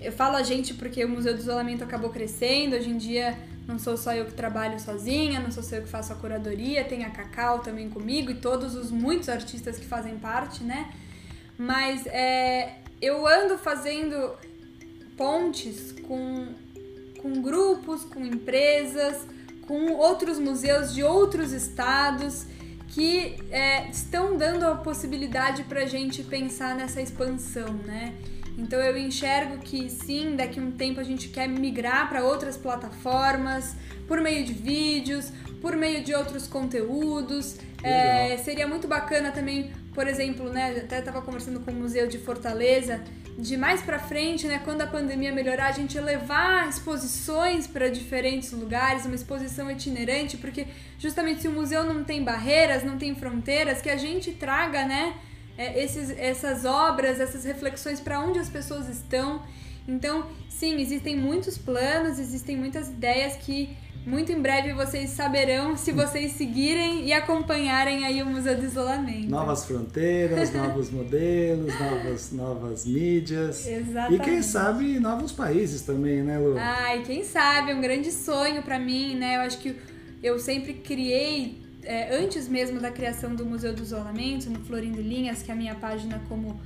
Eu 0.00 0.10
falo 0.10 0.36
a 0.36 0.42
gente 0.42 0.74
porque 0.74 1.04
o 1.04 1.08
Museu 1.08 1.32
do 1.32 1.38
Isolamento 1.38 1.84
acabou 1.84 2.10
crescendo. 2.10 2.74
Hoje 2.74 2.90
em 2.90 2.96
dia 2.96 3.38
não 3.66 3.78
sou 3.78 3.96
só 3.96 4.14
eu 4.14 4.26
que 4.26 4.32
trabalho 4.32 4.78
sozinha, 4.78 5.40
não 5.40 5.50
sou 5.50 5.62
só 5.62 5.76
eu 5.76 5.82
que 5.82 5.88
faço 5.88 6.12
a 6.12 6.16
curadoria, 6.16 6.84
tem 6.84 7.04
a 7.04 7.10
Cacau 7.10 7.60
também 7.60 7.90
comigo 7.90 8.30
e 8.30 8.34
todos 8.34 8.74
os 8.74 8.90
muitos 8.90 9.28
artistas 9.28 9.78
que 9.78 9.84
fazem 9.84 10.18
parte, 10.18 10.62
né? 10.62 10.92
Mas 11.58 12.06
é, 12.06 12.76
eu 13.00 13.26
ando 13.26 13.58
fazendo 13.58 14.36
pontes 15.16 15.92
com, 16.06 16.48
com 17.20 17.42
grupos, 17.42 18.04
com 18.04 18.24
empresas, 18.24 19.26
com 19.66 19.92
outros 19.94 20.38
museus 20.38 20.94
de 20.94 21.02
outros 21.02 21.52
estados 21.52 22.46
que 22.88 23.36
é, 23.50 23.88
estão 23.90 24.36
dando 24.36 24.64
a 24.64 24.76
possibilidade 24.76 25.64
para 25.64 25.82
a 25.82 25.86
gente 25.86 26.22
pensar 26.22 26.76
nessa 26.76 27.00
expansão, 27.00 27.72
né? 27.84 28.14
Então 28.58 28.80
eu 28.80 28.96
enxergo 28.96 29.58
que 29.58 29.90
sim, 29.90 30.34
daqui 30.34 30.58
a 30.58 30.62
um 30.62 30.70
tempo 30.70 30.98
a 30.98 31.04
gente 31.04 31.28
quer 31.28 31.46
migrar 31.46 32.08
para 32.08 32.24
outras 32.24 32.56
plataformas, 32.56 33.76
por 34.08 34.20
meio 34.20 34.44
de 34.44 34.52
vídeos, 34.52 35.30
por 35.60 35.76
meio 35.76 36.02
de 36.02 36.14
outros 36.14 36.46
conteúdos. 36.46 37.58
É, 37.82 38.36
seria 38.38 38.66
muito 38.66 38.88
bacana 38.88 39.30
também, 39.30 39.70
por 39.94 40.08
exemplo, 40.08 40.50
né? 40.50 40.70
Até 40.78 41.00
estava 41.00 41.20
conversando 41.20 41.60
com 41.60 41.70
o 41.70 41.74
Museu 41.74 42.06
de 42.06 42.18
Fortaleza, 42.18 43.02
de 43.38 43.56
mais 43.56 43.82
para 43.82 43.98
frente, 43.98 44.46
né? 44.46 44.60
Quando 44.64 44.80
a 44.80 44.86
pandemia 44.86 45.32
melhorar, 45.32 45.66
a 45.66 45.72
gente 45.72 45.98
levar 46.00 46.68
exposições 46.68 47.66
para 47.66 47.88
diferentes 47.88 48.52
lugares, 48.52 49.04
uma 49.04 49.14
exposição 49.14 49.70
itinerante, 49.70 50.38
porque 50.38 50.66
justamente 50.98 51.42
se 51.42 51.48
o 51.48 51.52
museu 51.52 51.84
não 51.84 52.02
tem 52.02 52.24
barreiras, 52.24 52.82
não 52.82 52.96
tem 52.96 53.14
fronteiras, 53.14 53.82
que 53.82 53.90
a 53.90 53.96
gente 53.96 54.32
traga, 54.32 54.86
né? 54.86 55.14
É, 55.56 55.82
esses, 55.82 56.10
essas 56.10 56.64
obras, 56.64 57.20
essas 57.20 57.44
reflexões 57.44 58.00
para 58.00 58.20
onde 58.20 58.38
as 58.38 58.48
pessoas 58.48 58.88
estão. 58.88 59.42
Então, 59.88 60.26
sim, 60.48 60.80
existem 60.80 61.16
muitos 61.16 61.56
planos, 61.56 62.18
existem 62.18 62.56
muitas 62.56 62.88
ideias 62.88 63.36
que 63.36 63.76
muito 64.06 64.30
em 64.30 64.40
breve 64.40 64.72
vocês 64.72 65.10
saberão 65.10 65.76
se 65.76 65.90
vocês 65.90 66.32
seguirem 66.32 67.06
e 67.06 67.12
acompanharem 67.12 68.06
aí 68.06 68.22
o 68.22 68.26
Museu 68.26 68.56
do 68.56 68.64
Isolamento. 68.64 69.28
Novas 69.28 69.64
fronteiras, 69.64 70.52
novos 70.54 70.90
modelos, 70.92 71.74
novas, 71.80 72.32
novas 72.32 72.86
mídias. 72.86 73.66
Exatamente. 73.66 74.22
E 74.22 74.24
quem 74.24 74.42
sabe 74.42 75.00
novos 75.00 75.32
países 75.32 75.82
também, 75.82 76.22
né, 76.22 76.38
Lu? 76.38 76.56
Ai, 76.56 77.02
quem 77.02 77.24
sabe, 77.24 77.72
é 77.72 77.74
um 77.74 77.80
grande 77.80 78.12
sonho 78.12 78.62
para 78.62 78.78
mim, 78.78 79.16
né? 79.16 79.38
Eu 79.38 79.40
acho 79.40 79.58
que 79.58 79.74
eu 80.22 80.38
sempre 80.38 80.74
criei 80.74 81.65
é, 81.86 82.16
antes 82.16 82.48
mesmo 82.48 82.80
da 82.80 82.90
criação 82.90 83.34
do 83.34 83.46
Museu 83.46 83.72
do 83.72 83.82
Isolamento, 83.82 84.50
no 84.50 84.60
Florindo 84.64 85.00
Linhas, 85.00 85.42
que 85.42 85.50
é 85.50 85.54
a 85.54 85.56
minha 85.56 85.74
página 85.76 86.20
como 86.28 86.60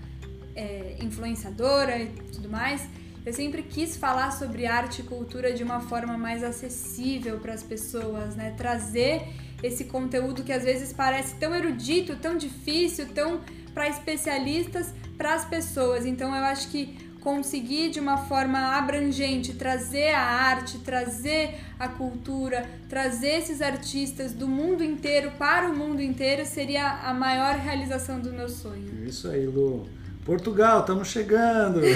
é, 0.56 0.96
influenciadora 1.00 1.98
e 1.98 2.06
tudo 2.32 2.48
mais, 2.48 2.88
eu 3.24 3.32
sempre 3.32 3.62
quis 3.62 3.96
falar 3.96 4.30
sobre 4.30 4.66
arte 4.66 5.02
e 5.02 5.04
cultura 5.04 5.52
de 5.52 5.62
uma 5.62 5.80
forma 5.80 6.16
mais 6.16 6.42
acessível 6.42 7.38
para 7.38 7.52
as 7.52 7.62
pessoas, 7.62 8.34
né? 8.34 8.54
Trazer 8.56 9.22
esse 9.62 9.84
conteúdo 9.84 10.42
que 10.42 10.52
às 10.52 10.64
vezes 10.64 10.90
parece 10.90 11.34
tão 11.36 11.54
erudito, 11.54 12.16
tão 12.16 12.36
difícil, 12.38 13.06
tão 13.08 13.42
para 13.74 13.88
especialistas, 13.88 14.94
para 15.18 15.34
as 15.34 15.44
pessoas. 15.44 16.06
Então 16.06 16.34
eu 16.34 16.44
acho 16.44 16.70
que 16.70 16.96
conseguir 17.20 17.90
de 17.90 18.00
uma 18.00 18.16
forma 18.16 18.76
abrangente 18.76 19.54
trazer 19.54 20.10
a 20.14 20.22
arte, 20.22 20.78
trazer 20.78 21.56
a 21.78 21.86
cultura, 21.88 22.68
trazer 22.88 23.38
esses 23.38 23.60
artistas 23.60 24.32
do 24.32 24.48
mundo 24.48 24.82
inteiro 24.82 25.32
para 25.38 25.68
o 25.68 25.76
mundo 25.76 26.00
inteiro 26.00 26.44
seria 26.44 27.00
a 27.04 27.14
maior 27.14 27.56
realização 27.56 28.20
do 28.20 28.32
meu 28.32 28.48
sonho. 28.48 29.04
Isso 29.06 29.28
aí, 29.28 29.46
Lu. 29.46 29.86
Portugal, 30.24 30.80
estamos 30.80 31.08
chegando. 31.08 31.80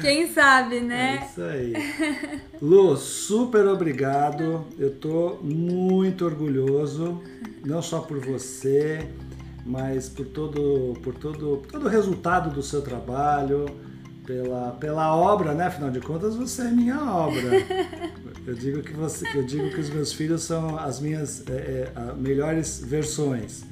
Quem 0.00 0.32
sabe, 0.32 0.80
né? 0.80 1.20
É 1.20 1.26
isso 1.26 1.42
aí. 1.42 1.72
Lu, 2.60 2.96
super 2.96 3.66
obrigado. 3.66 4.66
Eu 4.78 4.94
tô 4.94 5.38
muito 5.42 6.24
orgulhoso, 6.24 7.22
não 7.64 7.80
só 7.80 8.00
por 8.00 8.18
você, 8.18 9.08
mas 9.64 10.08
por 10.08 10.26
todo, 10.26 10.94
por 11.02 11.14
todo, 11.14 11.58
por 11.58 11.66
todo 11.66 11.86
o 11.86 11.88
resultado 11.88 12.50
do 12.50 12.62
seu 12.62 12.82
trabalho, 12.82 13.66
pela, 14.26 14.72
pela 14.72 15.14
obra, 15.16 15.54
né? 15.54 15.66
Afinal 15.66 15.90
de 15.90 16.00
contas, 16.00 16.36
você 16.36 16.62
é 16.62 16.70
minha 16.70 17.02
obra. 17.02 17.42
Eu 18.44 18.54
digo 18.54 18.82
que 18.82 18.92
você, 18.92 19.24
eu 19.36 19.44
digo 19.44 19.70
que 19.70 19.78
os 19.78 19.88
meus 19.88 20.12
filhos 20.12 20.42
são 20.42 20.76
as 20.76 20.98
minhas 20.98 21.44
é, 21.48 21.92
é, 21.94 22.12
melhores 22.14 22.82
versões. 22.84 23.62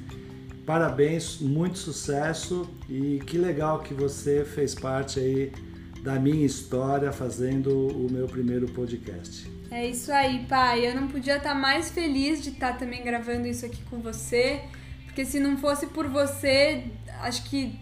Parabéns, 0.65 1.39
muito 1.41 1.77
sucesso 1.77 2.69
e 2.87 3.19
que 3.25 3.37
legal 3.37 3.79
que 3.79 3.93
você 3.93 4.45
fez 4.45 4.73
parte 4.73 5.19
aí 5.19 5.51
da 6.01 6.17
minha 6.17 6.45
história 6.45 7.11
fazendo 7.11 7.87
o 7.89 8.09
meu 8.09 8.27
primeiro 8.27 8.65
podcast. 8.67 9.51
É 9.69 9.87
isso 9.87 10.09
aí, 10.11 10.45
pai. 10.47 10.87
Eu 10.87 10.95
não 10.95 11.09
podia 11.09 11.35
estar 11.35 11.53
mais 11.53 11.91
feliz 11.91 12.41
de 12.41 12.51
estar 12.51 12.77
também 12.77 13.03
gravando 13.03 13.47
isso 13.47 13.65
aqui 13.65 13.81
com 13.89 13.99
você. 13.99 14.61
Porque 15.11 15.25
se 15.25 15.41
não 15.41 15.57
fosse 15.57 15.87
por 15.87 16.07
você, 16.07 16.85
acho 17.19 17.43
que 17.43 17.77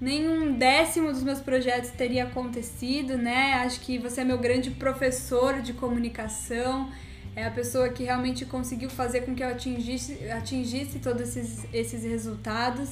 nenhum 0.00 0.56
décimo 0.56 1.12
dos 1.12 1.22
meus 1.22 1.38
projetos 1.38 1.90
teria 1.90 2.24
acontecido, 2.24 3.18
né? 3.18 3.52
Acho 3.56 3.78
que 3.80 3.98
você 3.98 4.22
é 4.22 4.24
meu 4.24 4.38
grande 4.38 4.70
professor 4.70 5.60
de 5.60 5.74
comunicação, 5.74 6.90
é 7.36 7.44
a 7.44 7.50
pessoa 7.50 7.90
que 7.90 8.04
realmente 8.04 8.46
conseguiu 8.46 8.88
fazer 8.88 9.20
com 9.20 9.34
que 9.34 9.42
eu 9.42 9.48
atingisse, 9.48 10.30
atingisse 10.30 10.98
todos 10.98 11.36
esses, 11.36 11.66
esses 11.74 12.04
resultados. 12.04 12.88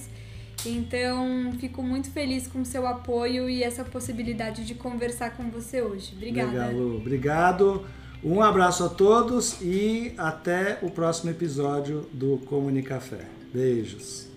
Então, 0.66 1.50
fico 1.58 1.82
muito 1.82 2.10
feliz 2.10 2.46
com 2.46 2.60
o 2.60 2.66
seu 2.66 2.86
apoio 2.86 3.48
e 3.48 3.62
essa 3.62 3.82
possibilidade 3.82 4.66
de 4.66 4.74
conversar 4.74 5.30
com 5.30 5.50
você 5.50 5.80
hoje. 5.80 6.12
Obrigada. 6.14 6.50
Legal, 6.50 6.72
Lu. 6.72 6.96
Obrigado. 6.98 7.86
Um 8.22 8.42
abraço 8.42 8.84
a 8.84 8.90
todos 8.90 9.58
e 9.62 10.12
até 10.18 10.78
o 10.82 10.90
próximo 10.90 11.30
episódio 11.30 12.06
do 12.12 12.36
Comunicafé. 12.44 13.39
Beijos. 13.52 14.28